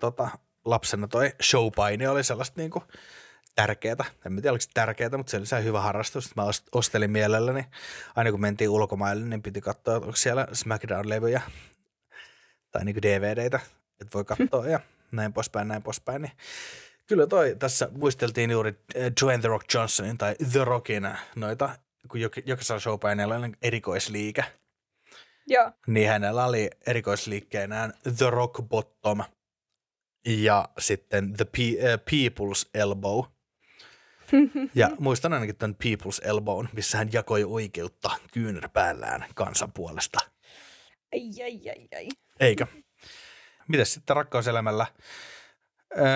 [0.00, 0.28] tota,
[0.64, 2.82] lapsena toi showpaini oli sellaista niinku
[3.54, 4.04] tärkeätä.
[4.26, 6.36] En tiedä, oliko se tärkeätä, mutta se oli se hyvä harrastus.
[6.36, 7.64] Mä ost- ostelin mielelläni.
[8.16, 11.40] Aina kun mentiin ulkomaille, niin piti katsoa, onko siellä SmackDown-levyjä
[12.70, 13.60] tai niinku DVDitä,
[14.00, 14.80] että voi katsoa ja
[15.12, 16.22] näin poispäin, näin poispäin.
[16.22, 16.32] Niin
[17.06, 21.78] kyllä toi, tässä muisteltiin juuri eh, Dwayne The Rock Johnsonin tai The Rockin noita,
[22.08, 24.44] kun jok- jokaisella showpaineella on erikoisliike
[25.46, 25.72] Joo.
[25.86, 29.18] niin hänellä oli erikoisliikkeenään The Rock Bottom
[30.26, 33.24] ja sitten The Pe- äh, People's Elbow.
[34.74, 40.18] Ja muistan ainakin tämän People's Elbow, missä hän jakoi oikeutta kyynärpäällään kansan puolesta.
[41.12, 42.08] ai, ai, ai, ai.
[42.40, 42.66] Eikö?
[43.68, 44.86] Mitäs sitten rakkauselämällä?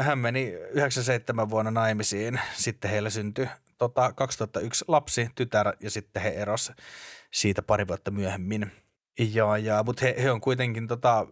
[0.03, 3.49] Hän meni 97 vuonna naimisiin, sitten heillä syntyi
[3.79, 6.72] tota, 2001 lapsi, tytär ja sitten he eros
[7.31, 8.72] siitä pari vuotta myöhemmin.
[9.18, 11.26] Ja, ja, mutta he, he on kuitenkin, tota,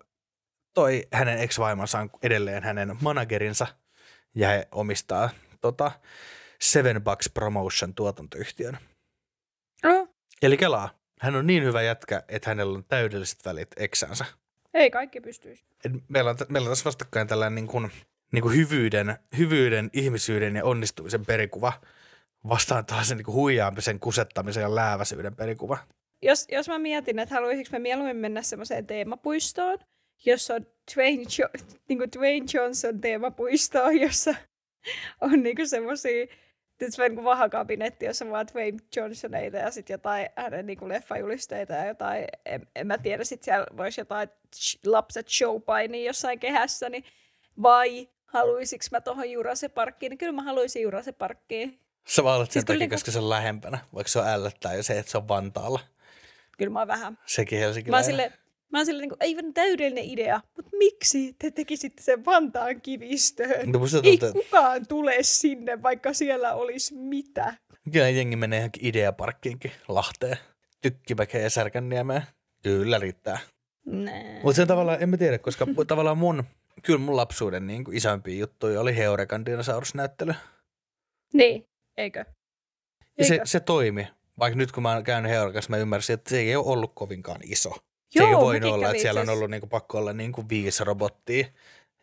[0.74, 3.66] toi hänen ex-vaimonsa on edelleen hänen managerinsa
[4.34, 5.30] ja he omistaa
[5.60, 5.90] tota,
[6.60, 8.78] Seven Bucks Promotion tuotantoyhtiön.
[9.84, 10.08] Oh,
[10.42, 10.90] Eli kelaa,
[11.20, 14.24] hän on niin hyvä jätkä, että hänellä on täydelliset välit eksänsä.
[14.74, 15.64] ei kaikki pystyisi.
[15.84, 17.90] Et meillä, on, meillä on tässä vastakkain tällainen niin kuin,
[18.36, 21.72] niin kuin hyvyyden, hyvyyden, ihmisyyden ja onnistumisen perikuva
[22.48, 25.78] vastaan tällaisen niin huijaamisen, kusettamisen ja lääväisyyden perikuva.
[26.22, 29.78] Jos, jos mä mietin, että haluaisinko mä mieluummin mennä semmoiseen teemapuistoon,
[30.24, 34.34] jossa on Dwayne, jo- niin kuin Dwayne Johnson teemapuistoon, jossa
[35.20, 36.26] on niin semmoisia
[36.70, 41.72] Sitten niin vahakabinetti, jossa on vaan Dwayne Johnsoneita ja sitten jotain hänen niin kuin leffajulisteita
[41.72, 44.28] ja jotain, en, en mä tiedä, sitten siellä voisi jotain
[44.86, 47.04] lapset showpainia jossain kehässä, niin
[47.62, 51.80] vai haluaisinko mä tuohon Jurassic Parkkiin, niin kyllä mä haluaisin Jurassic Parkkiin.
[52.08, 54.74] Sä vaan olet sen Siis takia, niinku- koska se on lähempänä, vaikka se on ällöttää
[54.74, 55.80] jo se, että se on Vantaalla.
[56.58, 57.18] Kyllä mä oon vähän.
[57.26, 57.90] Sekin Helsinki.
[57.90, 58.32] Mä oon sille,
[58.72, 63.72] mä oon sille niin kuin, aivan täydellinen idea, mutta miksi te tekisitte sen Vantaan kivistöön?
[63.72, 67.54] No, musta Ei tuntuu, että kukaan tule sinne, vaikka siellä olisi mitä.
[67.92, 70.36] kyllä jengi menee johonkin ideaparkkiinkin Lahteen.
[70.80, 72.22] Tykkimäkeen ja Särkänniemeen.
[72.62, 73.38] Kyllä riittää.
[74.42, 76.44] Mutta se on tavallaan, en mä tiedä, koska tavallaan mun,
[76.82, 80.34] kyllä mun lapsuuden niin kuin isoimpia juttuja oli Heurekan dinosaurusnäyttely.
[81.32, 81.66] Niin,
[81.96, 82.24] eikö?
[83.18, 83.46] Ja se, Eikö?
[83.46, 84.08] se toimi.
[84.38, 87.40] Vaikka nyt kun mä oon käynyt Heurekassa, mä ymmärsin, että se ei ole ollut kovinkaan
[87.44, 87.70] iso.
[88.10, 90.12] se Joo, ei ole voinut mäkin olla, että siellä on itse ollut niinku pakko olla
[90.12, 91.46] niinku viisi robottia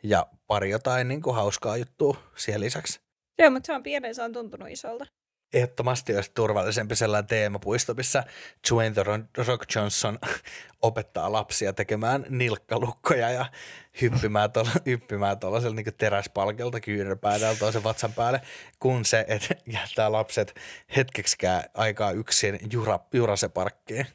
[0.03, 3.01] ja pari jotain niinku hauskaa juttua siihen lisäksi.
[3.39, 5.05] Joo, mutta se on pienen, se on tuntunut isolta.
[5.53, 8.23] Ehdottomasti olisi turvallisempi sellainen teemapuisto, missä
[8.69, 9.03] Dwayne The
[9.47, 10.19] Rock Johnson
[10.81, 13.45] opettaa lapsia tekemään nilkkalukkoja ja
[14.01, 18.41] hyppimään tuolla, hyppimään tuollaisella niin teräspalkelta kyynärpäädältä toisen vatsan päälle,
[18.79, 20.55] kun se, että jättää lapset
[20.95, 24.07] hetkeksikään aikaa yksin jura, Juraseparkkiin.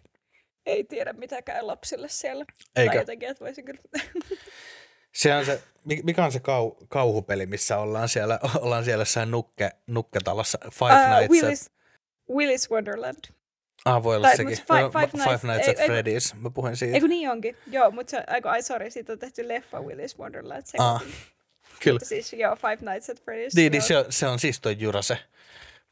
[0.66, 2.45] Ei tiedä mitä käy lapsille siellä.
[2.76, 2.93] Eikö?
[2.93, 3.80] Tai jotenkin, että voisin kyllä.
[5.12, 5.62] Se on se,
[6.03, 10.99] mikä on se kau, kauhupeli, missä ollaan siellä, ollaan siellä jossain nukke, nukketalossa Five Uh,
[11.18, 11.70] Nights at, Willis,
[12.30, 13.18] Willis Wonderland.
[13.84, 14.59] ah, voi olla tai- sekin.
[14.59, 16.95] No, Five Five Nights- Nights ei- at ei- Freddy's, mä puhuin siitä.
[16.95, 17.57] Eikö niin onkin?
[17.66, 20.62] Joo, mutta se, aiku, ai sorry, siitä on tehty leffa Willis Wonderland.
[20.64, 21.03] Se, Ah,
[21.82, 21.95] kyllä.
[21.95, 23.51] Mutta siis joo, Five Nights at Freddy's.
[23.55, 25.18] Niin, niin se, on, se on siis toi Jurase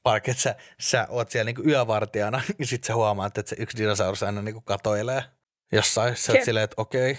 [0.03, 3.77] Park, että sä, sä oot siellä niinku yövartijana ja sit sä huomaat, että se yksi
[3.77, 5.23] dinosaurus aina niinku katoilee
[5.73, 6.17] jossain.
[6.17, 7.19] Sä oot silleen, että okei,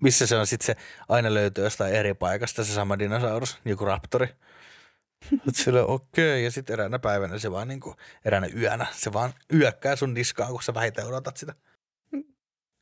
[0.00, 0.76] missä se on sit se
[1.08, 4.28] aina löytyy jostain eri paikasta se sama dinosaurus, joku raptori.
[5.46, 9.96] Oot silleen, okei, ja sitten eräänä päivänä se vaan niinku, eräänä yönä, se vaan yökkää
[9.96, 11.54] sun niskaan, kun sä vähiten odotat sitä.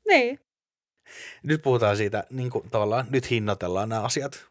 [0.09, 0.41] Niin.
[1.43, 4.47] Nyt puhutaan siitä, niinku, tavallaan, nyt hinnoitellaan nämä asiat.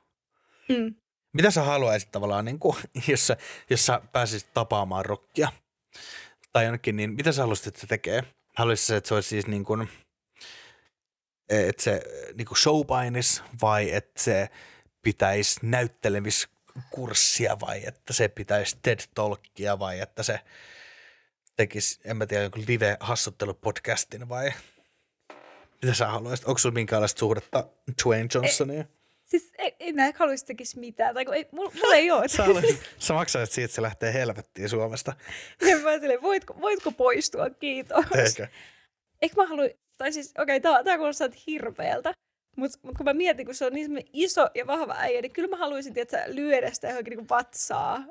[0.70, 0.96] Mm.
[1.34, 2.76] Mitä sä haluaisit tavallaan, niin kuin,
[3.08, 3.38] jos, sä,
[3.70, 5.52] jos sä pääsisit tapaamaan rockia
[6.54, 8.24] tai jonnekin, niin mitä sä haluaisit, että se tekee?
[8.56, 9.90] Haluaisit, että se olisi siis niin kuin,
[11.50, 12.02] että se
[12.34, 14.50] niin kuin showpainis vai että se
[15.02, 20.40] pitäisi näyttelemiskurssia vai että se pitäisi TED Talkia vai että se
[21.56, 24.52] tekisi, en mä tiedä, jonkun live-hassuttelupodcastin vai
[25.82, 26.46] mitä sä haluaisit?
[26.46, 27.68] Onko sulla minkäänlaista suhdetta
[28.04, 28.86] Dwayne Johnsoniin?
[29.26, 31.14] Siis ei, ei näin haluaisi tekisi mitään.
[31.14, 32.28] Tai kun ei, mulla, mulla ei ole.
[32.28, 35.14] Sä, haluaisit, sä maksaisit siitä, että se lähtee helvettiin Suomesta.
[35.70, 38.06] Ja mä silleen, voitko, voitko poistua, kiitos.
[38.16, 38.48] Eikö?
[39.22, 39.66] Eikö mä halua,
[39.98, 42.14] tai siis, okei, okay, tää, tää kuulostaa hirveältä,
[42.58, 45.50] mutta mut kun mä mietin, kun se on niin iso ja vahva äijä, niin kyllä
[45.50, 48.04] mä haluaisin, tietää lyödä sitä johonkin niin vatsaa.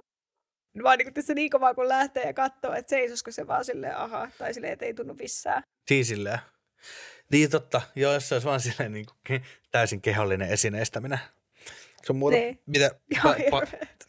[0.83, 4.29] Vaan niin tässä niin kovaa, kun lähtee ja katsoo, että seisosko se vaan silleen, aha,
[4.39, 5.63] tai silleen, että ei tunnu missään.
[5.89, 6.39] Siis silleen.
[7.33, 7.83] Niin totta.
[7.97, 11.19] Joo, jos se olisi vaan silleen niin kuin täysin kehollinen esineistäminen.
[12.05, 12.37] Se on muuta.
[12.37, 12.61] Niin.
[12.67, 12.91] Mitä,
[13.23, 13.63] pa, pa,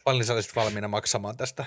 [0.04, 1.64] paljon sä olisit valmiina maksamaan tästä?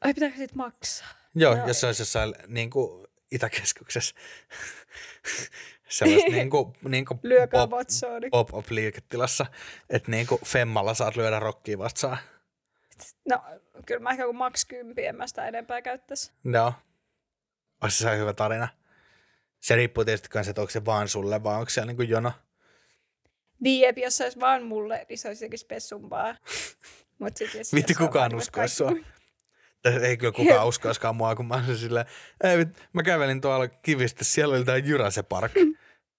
[0.00, 1.08] Ai, pitääkö sit maksaa?
[1.34, 4.14] Joo, No, jos se olisi jossain niin kuin Itäkeskuksessa.
[5.88, 8.20] Sellaista niin kuin, niin kuin Lyökää pop, vatsaa.
[8.20, 8.30] Niin.
[8.30, 9.46] pop-up liiketilassa,
[9.90, 12.18] että niin kuin Femmalla saat lyödä rokkiin vastaan.
[13.28, 13.42] No,
[13.86, 16.32] kyllä mä ehkä kun maks kympi, en mä sitä enempää käyttäisi.
[16.44, 16.72] Joo.
[17.82, 18.68] Olisi se hyvä tarina.
[19.60, 22.32] Se riippuu tietysti kanssa, että onko se vaan sulle vai onko siellä niin kuin jono.
[23.60, 26.34] Niin, jep, jos se olisi vaan mulle, niin se olisi jotenkin spessumpaa.
[27.18, 28.92] Mut sit, jos, kukaan uskoisi sua.
[29.82, 32.06] Tai ei kyllä kukaan uskoiskaan mua, kun mä olisin silleen,
[32.44, 35.52] ei, mä kävelin tuolla kivistä, siellä oli tää Jurase Park.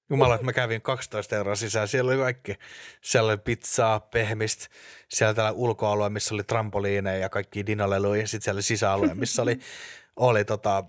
[0.10, 2.56] Jumala, että mä kävin 12 euroa sisään, siellä oli kaikki.
[3.02, 4.68] Siellä oli pizzaa, pehmistä,
[5.10, 9.42] siellä tällä ulkoalue, missä oli trampoliineja ja kaikki dinoleluja, ja sitten siellä oli sisäalue, missä
[9.42, 9.60] oli,
[10.16, 10.84] oli tota,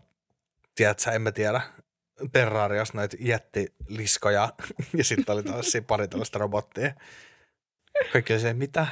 [0.74, 1.60] tiedätkö, en mä tiedä,
[2.32, 4.52] terrarios noita jättiliskoja,
[4.98, 6.94] ja sitten oli tällaisia pari tällaista robottia.
[8.12, 8.86] Kaikki oli se, mitä?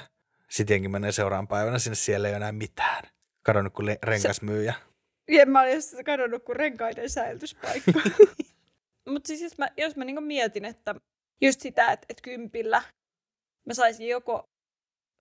[0.48, 3.17] Sitten jengi menee seuraavan päivänä sinne, siellä ei ole enää mitään.
[3.48, 4.74] Kadonnut kuin le- rengasmyyjä.
[5.28, 7.92] Ja mä olin just kadonnut kuin renkaiden säilytyspaikka.
[9.12, 10.94] Mutta siis jos mä, jos mä niinku mietin, että
[11.40, 12.82] just sitä, että, että kympillä
[13.66, 14.42] mä saisin joko,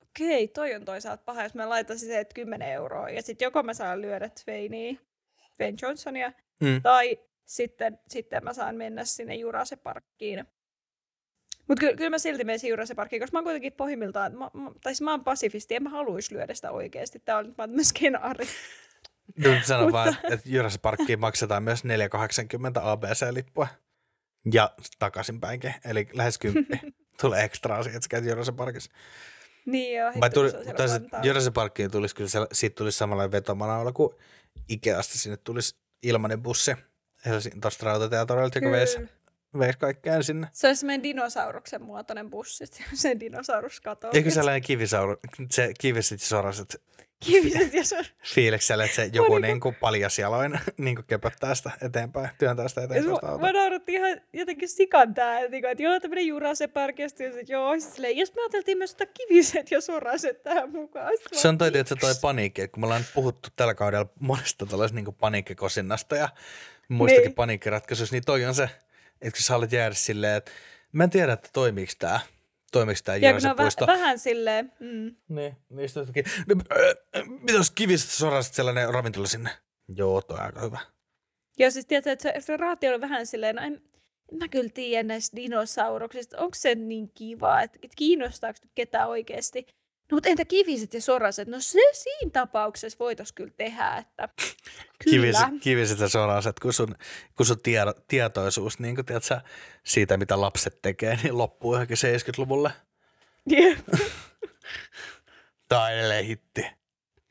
[0.02, 3.64] okei, toi on toisaalta paha, jos mä laitaisin se, että 10 euroa, ja sitten joko
[3.64, 4.94] mä saan lyödä Twainia,
[5.58, 6.32] Dwayne Johnsonia,
[6.64, 6.82] Mm.
[6.82, 10.46] tai sitten, sitten mä saan mennä sinne Jurassic Parkkiin.
[11.68, 14.72] Mutta kyllä, kyllä mä silti menisin Jurassic Parkkiin, koska mä oon kuitenkin pohjimmiltaan, mä, mä,
[14.84, 17.20] tai siis mä oon pasifisti, en mä haluaisi lyödä sitä oikeasti.
[17.26, 18.48] Tää on nyt vaan tämmöinen skenaari.
[19.36, 21.90] Nyt sanon Mutta- vaan, että Jurassic Parkkiin maksetaan myös 4,80
[22.82, 23.68] ABC-lippua.
[24.52, 26.80] Ja takaisinpäinkin, eli lähes kymppi.
[27.22, 28.92] Tulee ekstraa siitä, että sä käyt Jurassic Parkissa.
[29.66, 30.58] Niin joo, Vai tuli, se
[30.88, 31.02] se.
[31.24, 34.16] Jurassic Parkkiin tulisi kyllä, sel- siitä tulisi samanlainen vetomanaula kuin
[34.70, 36.76] Ikeasta sinne tulisi ilmainen bussi.
[37.26, 38.98] Helsingin tuosta rautateatorilta, joka veisi.
[39.60, 40.48] Veisi kaikkeen sinne.
[40.54, 44.12] Se olisi semmoinen dinosauruksen muotoinen bussi, se dinosaurus katoo.
[44.14, 45.16] Eikö sellainen kivisauru,
[45.52, 46.82] se kiviset ja soraset
[47.20, 51.72] Kiviset ja se fiiliksellä, että se joku Mä niin kuin paljasjaloin niin kuin köpöttää sitä
[51.82, 53.16] eteenpäin, työntää sitä eteenpäin.
[53.16, 57.00] sitä Mä, mä nauratti ihan jotenkin sikan tää, että, niinku, että joo, tämmönen Jurassic Park,
[57.00, 61.12] ja sitten joo, siis silleen, jos me ajateltiin myös ottaa kiviset ja soraset tähän mukaan.
[61.18, 64.10] Sitten mä Se on toi, että toi paniikki, että kun me ollaan puhuttu tällä kaudella
[64.20, 66.30] monesta tällaisesta niin paniikkikosinnasta ja
[66.88, 67.36] muistakin Niin.
[67.36, 68.70] paniikkiratkaisuista, niin toi on se,
[69.22, 70.52] että kun sä haluat jäädä silleen, että
[70.92, 72.20] mä en tiedä, että toimiiko tää,
[72.72, 73.88] toimiiko Jurassic on puisto.
[73.88, 76.26] väh, vähän silleen, mm, Niin, niistä jostakin.
[76.48, 76.56] No,
[77.18, 79.50] äh, mitä jos kiviset soraset sellainen ravintola sinne?
[79.96, 80.80] Joo, toi on aika hyvä.
[81.60, 83.82] Ja siis tiedätkö, että se, se raati oli vähän silleen, no en,
[84.40, 89.68] mä kyllä tiedä näistä dinosauruksista, onko se niin kiva, että, että kiinnostaako nyt ketään oikeasti.
[90.12, 91.48] No mutta entä kiviset ja soraset?
[91.48, 94.30] No se siinä tapauksessa voitaisiin kyllä tehdä, että
[95.04, 95.12] kyllä.
[95.12, 96.96] Kiviset, kiviset ja soraset, kun sun,
[97.36, 99.42] kun sun tiedo, tietoisuus niin kun, sä,
[99.84, 102.72] siitä, mitä lapset tekee, niin loppuu johonkin 70-luvulle.
[103.50, 103.80] Jep.
[105.70, 106.62] Tää on hitti.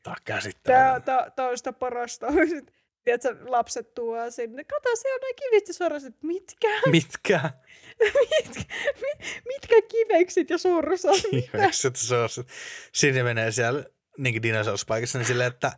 [0.03, 1.31] Tää on käsittämätöntä.
[1.35, 2.27] tää on sitä parasta.
[3.07, 4.63] Tiedätkö, lapset tuo sinne.
[4.63, 6.13] Kato, se on noin kiviset ja soraset.
[6.33, 6.67] Mitkä?
[6.91, 7.51] Mitkä?
[7.99, 11.15] mitkä, mit- mitkä kiveksit ja sorsat?
[11.31, 11.57] Mitä?
[11.57, 12.47] Kivekset ja soraset.
[12.93, 13.83] Sinne menee siellä
[14.17, 15.71] niin dinosauruspaikassa niin silleen, että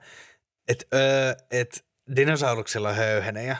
[0.67, 3.57] et, öö, et dinosauruksilla on höyhenejä.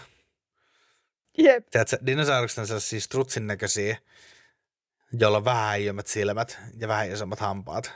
[1.38, 1.68] Jep.
[1.72, 3.98] Tiedätkö, dinosaurukset on sellaisia strutsin näköisiä,
[5.20, 7.94] joilla on vähän äijömmät silmät ja vähän isommat hampaat.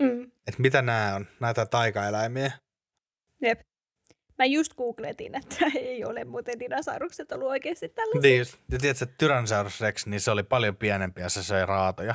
[0.00, 0.30] Mm.
[0.46, 1.26] Et mitä nämä on?
[1.40, 2.52] Näitä taikaeläimiä.
[3.42, 3.60] Jep.
[4.38, 8.20] Mä just googletin, että ei ole muuten dinosaurukset ollut oikeasti tällaisia.
[8.30, 8.58] Niin just.
[8.70, 12.14] Ja tiedätkö, että Tyrannosaurus Rex, niin se oli paljon pienempi ja se söi raatoja.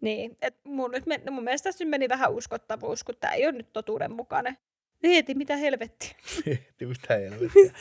[0.00, 3.52] Niin, et mun, nyt men, mun mielestä tässä meni vähän uskottavuus, kun tämä ei ole
[3.52, 4.58] nyt totuudenmukainen.
[5.02, 6.10] Mieti, mitä helvettiä.
[6.80, 7.72] mitä helvettiä.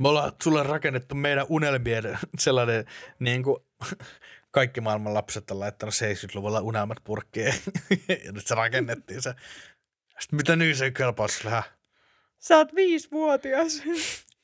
[0.00, 2.84] Me ollaan sulle rakennettu meidän unelmien sellainen,
[3.18, 3.56] niin kuin
[4.50, 7.54] kaikki maailman lapset on laittanut 70-luvulla unelmat purkkiin.
[8.24, 9.34] ja nyt se rakennettiin se.
[10.20, 11.28] Sitten mitä nyt se kelpaa?
[12.38, 13.82] Sä oot viisivuotias.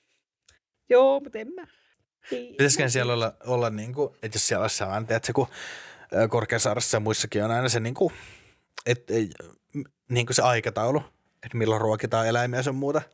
[0.91, 1.67] Joo, mutta en mä.
[2.31, 5.47] Pitäisikö siellä olla, olla niin kuin, että jos siellä olisi sellainen, että kun
[6.13, 8.15] ö, Korkeasaaressa ja muissakin on aina se, niin kuin,
[8.87, 9.15] että,
[10.11, 11.03] niin kuin se aikataulu,
[11.43, 12.99] että milloin ruokitaan eläimiä ja sun muuta.
[12.99, 13.11] Niin,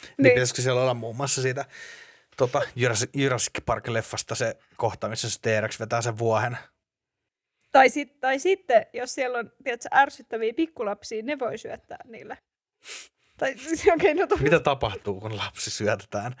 [0.00, 0.34] niin Niin.
[0.34, 1.64] pitäisikö siellä olla muun muassa siitä
[2.36, 6.58] tota, Jurassic, Jurassic Park-leffasta se kohta, missä se T-Rex vetää sen vuohen.
[7.72, 12.38] Tai, sit, tai sitten, jos siellä on tiedätkö, ärsyttäviä pikkulapsia, ne voi syöttää niille.
[13.40, 13.54] Tai
[13.94, 14.36] okei, okay, no.
[14.40, 16.36] Mitä tapahtuu, kun lapsi syötetään?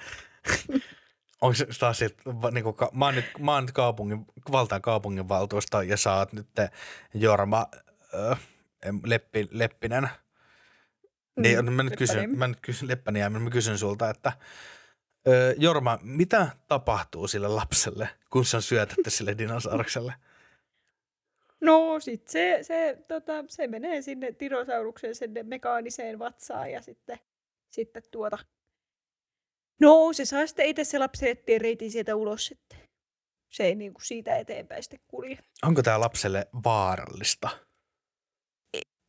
[1.40, 2.10] Onko se taas se,
[2.52, 6.32] niin kuin, mä, oon nyt, mä oon nyt kaupungin, valtaan kaupungin valtuusto ja sä oot
[6.32, 6.46] nyt
[7.14, 7.66] Jorma
[8.82, 10.08] em, Leppi, Leppinen.
[11.36, 14.32] Niin, Mm, mä nyt kysyn, mä nyt kysyn, Leppäni, ja mä kysyn sulta, että
[15.28, 20.14] ö, Jorma, mitä tapahtuu sille lapselle, kun se on syötetty sille dinosaurukselle?
[21.60, 27.18] No sit se, se, tota, se menee sinne dinosaurukseen, sinne mekaaniseen vatsaan ja sitten,
[27.70, 28.38] sitten tuota...
[29.80, 32.78] No se saa sitten itse se lapsi etsiä reitin sieltä ulos sitten.
[33.52, 35.38] Se ei niinku siitä eteenpäin sitten kulje.
[35.62, 37.48] Onko tämä lapselle vaarallista?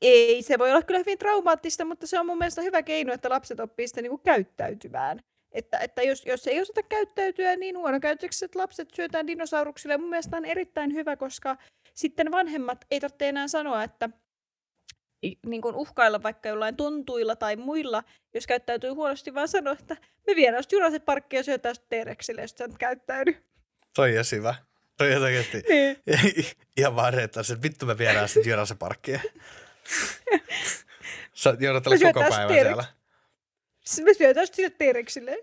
[0.01, 3.29] Ei, se voi olla kyllä hyvin traumaattista, mutta se on mun mielestä hyvä keino, että
[3.29, 5.19] lapset oppii sitten niinku käyttäytymään.
[5.51, 10.45] Että, että jos, jos ei osata käyttäytyä niin huonokäytökset lapset syötään dinosauruksille, mun mielestä on
[10.45, 11.57] erittäin hyvä, koska
[11.93, 14.09] sitten vanhemmat ei tarvitse enää sanoa, että
[15.45, 20.35] niin kuin uhkailla vaikka jollain tontuilla tai muilla, jos käyttäytyy huonosti, vaan sanoa, että me
[20.35, 23.35] viedään just Jurassic Parkkia ja syötään T-Rexille, jos sä et käyttäydy.
[23.95, 24.55] Toi on hyvä.
[24.97, 25.97] Toi on oikeasti Niin.
[26.77, 29.21] ihan vaan reettaa että vittu me viedään sitten Jurassic Parkkiin.
[31.33, 32.61] Sä joudut olla koko päivän T-Rex.
[32.61, 32.85] siellä.
[34.03, 35.37] Me syötään sitten T-Rexille.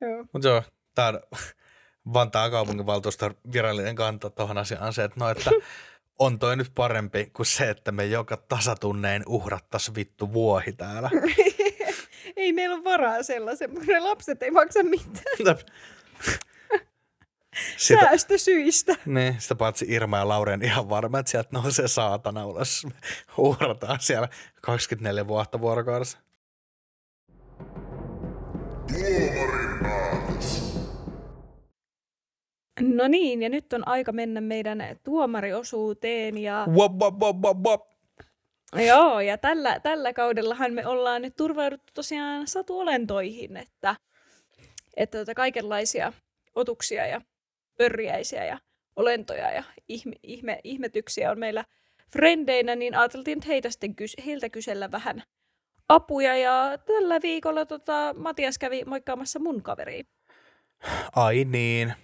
[0.00, 0.24] Joo.
[0.32, 0.62] Mutta joo,
[0.94, 1.20] tää on
[2.14, 5.50] Vantaan kaupunginvaltuuston virallinen kanta tuohon asiaan on se, että, no, että
[6.18, 11.10] on toi nyt parempi kuin se, että me joka tasatunneen uhrattas vittu vuohi täällä.
[12.36, 15.56] ei meillä ole varaa sellaisen, mutta ne lapset ei maksa mitään
[17.76, 18.96] Sitä, säästösyistä.
[19.06, 22.86] niin, sitä paitsi Irma ja Lauren ihan varma, että sieltä nousee saatana ulos.
[22.86, 22.92] Me
[23.38, 24.28] uhrataan siellä
[24.62, 26.18] 24 vuotta vuorokaudessa.
[28.88, 29.59] Tuomarin
[32.80, 36.38] No niin, ja nyt on aika mennä meidän tuomariosuuteen.
[36.38, 37.82] Ja, Wop, wop, wop, wop, wop.
[38.86, 43.96] joo, ja tällä, tällä kaudellahan me ollaan nyt turvauduttu tosiaan satuolentoihin, että,
[44.96, 46.12] että tota kaikenlaisia
[46.54, 47.20] otuksia ja
[47.78, 48.58] pörriäisiä ja
[48.96, 51.64] olentoja ja ihme, ihme, ihmetyksiä on meillä
[52.12, 55.22] frendeinä, niin ajateltiin, että heitä sitten kys- heiltä kysellä vähän
[55.88, 56.36] apuja.
[56.36, 60.06] Ja tällä viikolla tota, Matias kävi moikkaamassa mun kaveriin.
[61.16, 61.94] Ai niin.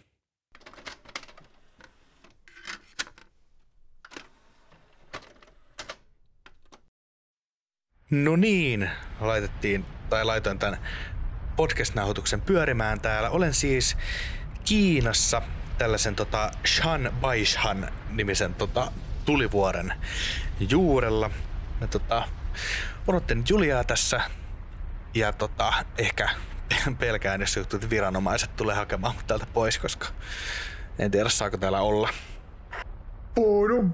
[8.11, 8.91] No niin,
[9.21, 10.79] laitettiin, tai laitoin tämän
[11.57, 13.31] podcast-nauhoituksen pyörimään täällä.
[13.31, 13.97] Olen siis
[14.65, 15.43] Kiinassa
[15.79, 18.93] tällaisen tota Shan Baishan nimisen tota,
[19.25, 19.93] tulivuoren
[20.71, 21.31] juurella.
[21.81, 22.29] Mä tota,
[23.07, 24.21] odotten Juliaa tässä
[25.15, 26.29] ja tota, ehkä
[26.99, 30.07] pelkään, jos että viranomaiset tulee hakemaan mut täältä pois, koska
[30.99, 32.09] en tiedä saako täällä olla.
[33.35, 33.93] Forum.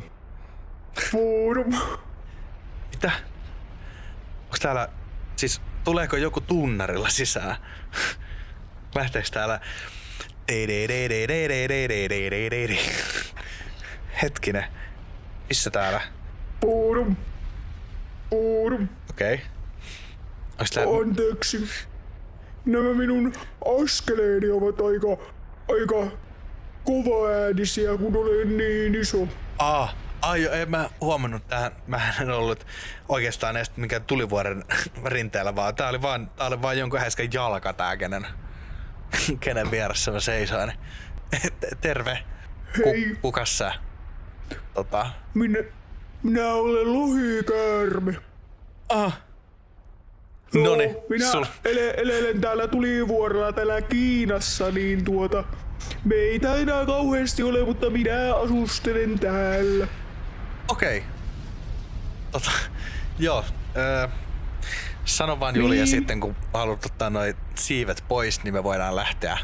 [1.11, 1.75] Forum.
[2.91, 3.32] Mitä?
[4.53, 4.89] Onko täällä,
[5.37, 7.57] siis tuleeko joku tunnarilla sisään?
[8.95, 9.61] Lähteekö täällä
[14.23, 14.65] Hetkinen.
[15.49, 16.01] Missä täällä?
[16.61, 17.17] Forum.
[18.31, 18.89] Forum.
[19.11, 19.35] Okei.
[19.35, 20.67] Okay.
[20.75, 20.99] Täällä...
[20.99, 21.69] Anteeksi.
[22.65, 23.33] Nämä minun
[23.81, 25.33] askeleeni ovat aika,
[25.69, 26.17] aika
[26.85, 29.29] kovaäänisiä, kun olen niin iso.
[29.59, 31.73] Aa, ai, en mä huomannut tähän.
[31.87, 32.67] Mä en ollut
[33.09, 34.65] oikeastaan edes mikään tulivuoren
[35.05, 38.27] rinteellä, vaan tää oli vaan, tää oli vaan jonkun häiskän jalka tää, kenen,
[39.41, 40.73] kenen vieressä mä seisoin.
[41.81, 42.19] Terve.
[42.85, 43.11] Hei.
[43.11, 43.75] Ku, kukas sä?
[44.75, 45.07] Tota.
[45.35, 45.59] Minä,
[46.23, 48.17] minä olen lohikäärme.
[48.89, 49.21] Ah.
[50.55, 51.45] Joo, Noniin, minä sul...
[51.65, 55.45] ele, elelen täällä tulivuorella täällä Kiinassa, niin tuota...
[56.05, 59.89] Meitä ei enää kauheasti ole, mutta minä asustelen täällä.
[60.73, 60.99] Okei.
[60.99, 61.11] Okay.
[62.33, 62.51] Tota,
[63.19, 63.45] joo.
[63.77, 64.09] Öö,
[65.05, 65.87] sano vaan Julia Niin.
[65.87, 69.39] sitten, kun haluat ottaa noi siivet pois, niin me voidaan lähteä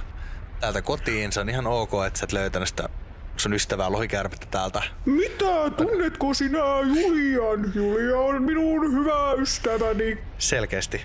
[0.61, 1.33] täältä kotiin.
[1.33, 2.89] Se on ihan ok, että sä et löytänyt sitä
[3.37, 4.83] sun ystävää lohikäärmettä täältä.
[5.05, 5.71] Mitä?
[5.77, 7.73] Tunnetko sinä Julian?
[7.75, 10.19] Julia on minun hyvä ystäväni.
[10.39, 11.05] Selkeästi.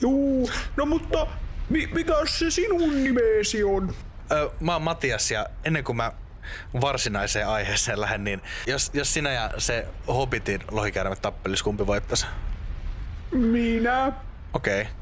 [0.00, 1.26] Juu, no mutta
[1.70, 3.94] mi- mikä se sinun nimesi on?
[4.32, 6.12] Öö, mä oon Matias ja ennen kuin mä
[6.80, 12.26] varsinaiseen aiheeseen lähden, niin jos, jos sinä ja se Hobbitin lohikäärme tappelis, kumpi voittaisi?
[13.32, 14.12] Minä.
[14.52, 14.80] Okei.
[14.82, 14.92] Okay.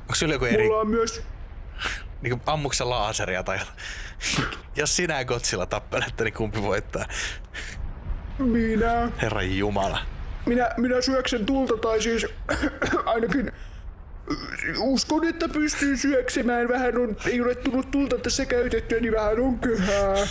[0.00, 1.22] Onko sulla joku eri, Mulla on myös...
[2.22, 3.58] niin ammuksen laaseria tai
[4.76, 7.04] Jos sinä ja Godzilla tappelette, niin kumpi voittaa?
[8.38, 9.08] Minä.
[9.22, 9.98] Herran Jumala.
[10.46, 12.26] Minä, minä syöksen tulta, tai siis
[13.06, 13.52] ainakin
[14.78, 16.68] uskon, että pystyn syöksemään.
[16.68, 20.26] Vähän on, ei ole tullut tulta tässä käytettyä, niin vähän on köhää.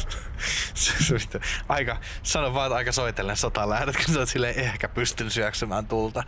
[1.69, 5.87] Aika, sano vaan, että aika soitellen sota lähdet, kun sä oot silleen ehkä pystyn syöksemään
[5.87, 6.23] tulta.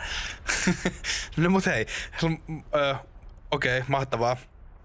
[1.37, 1.85] no mut hei,
[3.51, 4.37] okei, okay, mahtavaa.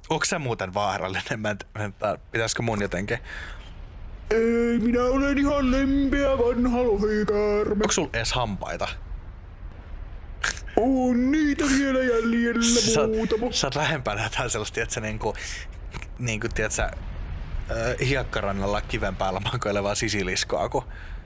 [0.08, 1.40] Onko sä muuten vaarallinen?
[1.40, 3.18] Mä en, mä en, tää- pitäisikö mun jotenkin?
[4.30, 7.82] Ei, minä olen ihan lempeä vanha lohikäärme.
[7.82, 8.88] Onko sulla edes hampaita?
[10.76, 13.52] On niitä vielä jäljellä Sä, oot- muutama.
[13.52, 15.34] sä oot lähempänä jotain sellaista, sä niinku,
[16.18, 16.90] niinku tiedät sä,
[17.70, 20.84] ö, hiekkarannalla kiven päällä makoilevaa sisiliskoa kuin,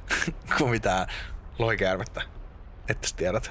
[0.58, 1.06] kuin mitään
[1.58, 2.22] lohikäärmettä.
[2.88, 3.50] Että tiedät.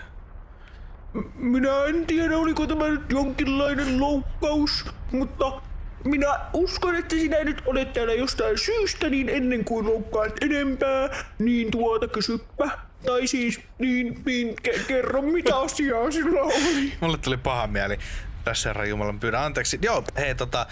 [1.35, 5.61] Minä en tiedä, oliko tämä nyt jonkinlainen loukkaus, mutta
[6.03, 11.71] minä uskon, että sinä nyt olet täällä jostain syystä, niin ennen kuin loukkaat enempää, niin
[11.71, 12.69] tuota kysyppä.
[13.05, 16.93] Tai siis, niin, niin ke- kerro mitä asiaa sillä oli.
[17.01, 17.99] Mulle tuli paha mieli.
[18.43, 19.79] Tässä herran Jumalan pyydän anteeksi.
[19.81, 20.67] Joo, hei tota,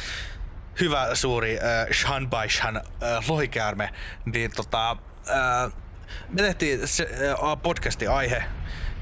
[0.80, 2.84] hyvä suuri äh, Shan Bai Shan äh,
[3.28, 3.90] lohikäärme.
[4.26, 5.74] Niin tota, äh,
[6.30, 8.44] me tehtiin se, äh, podcastin aihe,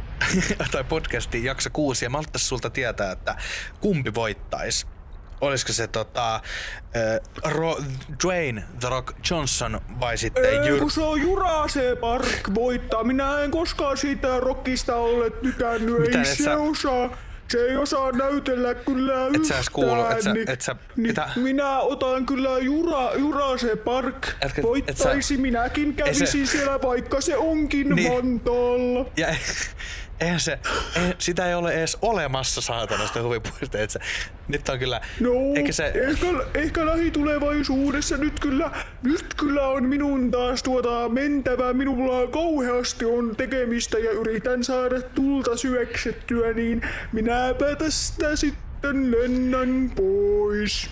[0.72, 3.36] tai podcastin jakso kuusi, ja mä sulta tietää, että
[3.80, 4.88] kumpi voittaisi.
[5.42, 6.42] Olisiko se tota, äh,
[7.52, 7.84] Ro-
[8.24, 10.80] Dwayne The Rock Johnson vai sitten Ei, Jyr...
[10.80, 12.26] kun se on Jurassic Park
[12.56, 13.04] voittaa.
[13.04, 16.00] Minä en koskaan siitä rockista ole tykännyt.
[16.00, 17.18] Mitä, ei et se sä- osaa.
[17.50, 21.08] Se ei osaa näytellä kyllä Et sä edes kuulu, et sä- yhtään, et sä- niin,
[21.08, 24.28] mitä- Minä otan kyllä Jura, Jurassic Park.
[24.42, 28.12] Et sä- Voittaisi, minäkin kävisin se- siellä, vaikka se onkin Niin.
[28.14, 29.06] Vantaalla.
[29.18, 29.28] Ja
[30.22, 30.60] eihän se,
[30.96, 33.80] eihän, sitä ei ole edes olemassa saatana sitä huvipuista.
[33.80, 34.00] Et se,
[34.48, 38.72] nyt on kyllä, No, eikä se, ehkä, ehkä lähitulevaisuudessa nyt kyllä,
[39.04, 41.74] nyt kyllä on minun taas tuota mentävä.
[41.74, 50.90] Minulla kauheasti on tekemistä ja yritän saada tulta syöksettyä, niin minäpä tästä sitten lennän pois.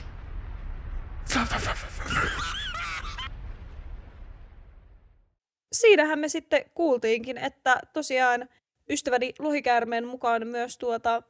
[5.71, 8.49] Siinähän me sitten kuultiinkin, että tosiaan
[8.89, 11.23] ystäväni Lohikäärmeen mukaan myös tuota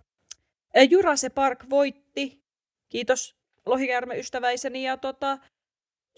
[0.78, 2.44] ä, Jurassic Park voitti.
[2.90, 3.36] Kiitos
[3.66, 5.38] Lohikäärme ystäväiseni ja tota,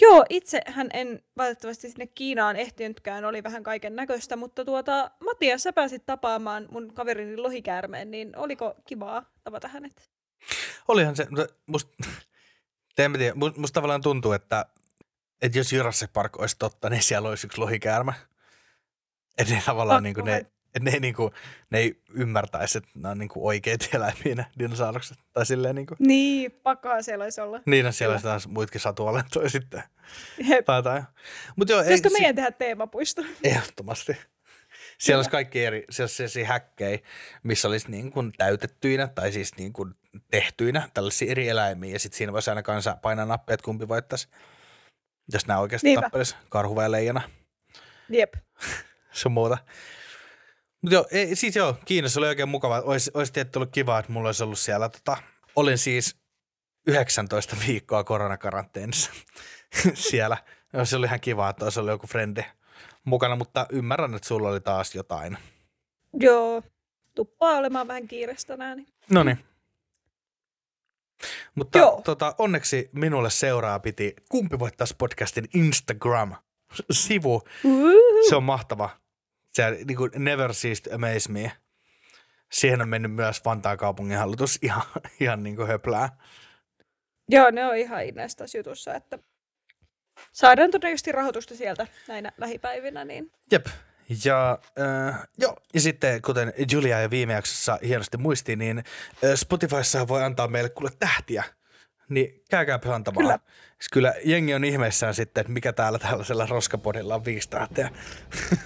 [0.02, 5.74] Joo, itsehän en valitettavasti sinne Kiinaan ehtinytkään, oli vähän kaiken näköistä, mutta tuota, Matias, sä
[5.74, 10.12] pääsit tapaamaan mun kaverini lohikäärmeen, niin oliko kivaa tavata hänet?
[10.88, 11.28] Olihan se,
[11.66, 11.92] musta,
[12.98, 14.66] en tiedä, must- musta tavallaan tuntuu, että,
[15.42, 18.14] että jos Jurassic Park olisi totta, niin siellä olisi yksi lohikäärme.
[19.38, 21.32] Että ne tavallaan niin kuin, ne, että ne, ei, niin kuin,
[21.70, 25.18] ne ei ymmärtäisi, että nämä on niin kuin oikeita eläimiä ne dinosaurukset.
[25.34, 27.60] Tai silleen niin kuin, Niin, pakkaa siellä olisi olla.
[27.66, 29.84] niin on siellä taas muitakin satuolentoja sitten.
[30.48, 30.66] Jep.
[30.66, 31.04] Tai jotain.
[31.56, 33.22] Mut joo, ei, Pitäisikö si- meidän tehdä teemapuisto?
[33.44, 34.18] Ehdottomasti.
[34.98, 37.00] Siellä olisi kaikki eri, siellä olisi sellaisia häkkejä,
[37.44, 39.94] missä olisi niin kuin täytettyinä tai siis niin kuin
[40.32, 41.94] tehtyinä tällaisia eri eläimiä.
[41.94, 44.28] Ja sitten siinä voisi aina kanssa painaa nappia, että kumpi voittaisi.
[45.34, 46.02] Jos nämä oikeasti Niinpä.
[46.02, 47.22] tappelisi karhu vai leijona.
[48.10, 48.34] Jep.
[49.12, 49.58] sun muuta.
[50.82, 52.82] Mutta joo, ei, siis joo, Kiinassa oli oikein mukava.
[52.82, 55.18] Olisi, olisi tietysti ollut kiva, että mulla olisi ollut siellä, tota,
[55.56, 56.16] olin siis
[56.88, 59.12] 19 viikkoa koronakaranteenissa
[59.94, 60.38] siellä.
[60.84, 62.44] Se oli ihan kiva, että olisi ollut joku frendi
[63.04, 65.38] mukana, mutta ymmärrän, että sulla oli taas jotain.
[66.14, 66.64] Joo,
[67.16, 68.78] tuppaa olemaan vähän kiireistä tänään.
[68.78, 68.88] Niin.
[69.10, 69.46] No niin.
[71.56, 72.02] Mutta Joo.
[72.06, 77.42] tota, onneksi minulle seuraa piti Kumpi voittaisi podcastin Instagram-sivu.
[78.30, 79.01] Se on mahtava.
[79.54, 81.52] Se niin kuin Never Cease to Amaze Me.
[82.52, 84.84] Siihen on mennyt myös Vantaan kaupunginhallitus ihan,
[85.20, 86.10] ihan niin kuin höplää.
[87.30, 89.20] Joo, ne on ihan inneistä jutussa, että
[90.32, 93.66] saadaan todennäköisesti rahoitusta sieltä näinä lähipäivinä, niin Jep.
[94.26, 95.58] Ja, äh, joo.
[95.74, 98.84] ja sitten kuten Julia jo viime jaksossa hienosti muisti, niin äh,
[99.36, 101.44] Spotifyssa voi antaa meille kuule tähtiä.
[102.12, 103.26] Niin käykääpä antamaan.
[103.26, 103.40] Kyllä.
[103.80, 107.90] Siis kyllä jengi on ihmeissään sitten, että mikä täällä tällaisella roskapodilla on viisi tähteä.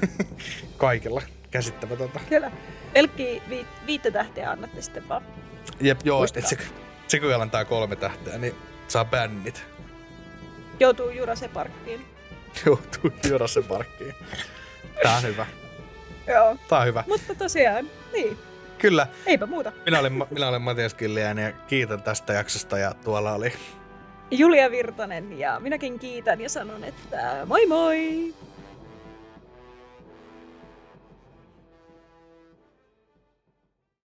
[0.77, 1.21] Kaikilla.
[1.51, 2.19] Käsittämätöntä.
[2.29, 2.51] kyllä.
[2.93, 5.23] Pelkkiä vi- viittä tähteä annatte sitten vaan.
[5.81, 6.57] Jep, joo, että se,
[7.07, 8.55] se kun antaa kolme tähteä, niin
[8.87, 9.65] saa bännit.
[10.79, 12.05] Joutuu Jurase Parkkiin.
[12.65, 14.15] Joutuu Jurasen parkkiin.
[15.03, 15.45] Tää on hyvä.
[16.27, 16.57] Joo.
[16.69, 17.03] Tää on hyvä.
[17.07, 18.37] Mutta tosiaan, niin,
[18.77, 19.71] Kyllä, eipä muuta.
[19.85, 23.53] minä olen, minä olen Matias Killiäinen ja kiitän tästä jaksosta ja tuolla oli
[24.31, 28.33] Julia Virtanen ja minäkin kiitän ja sanon, että moi moi!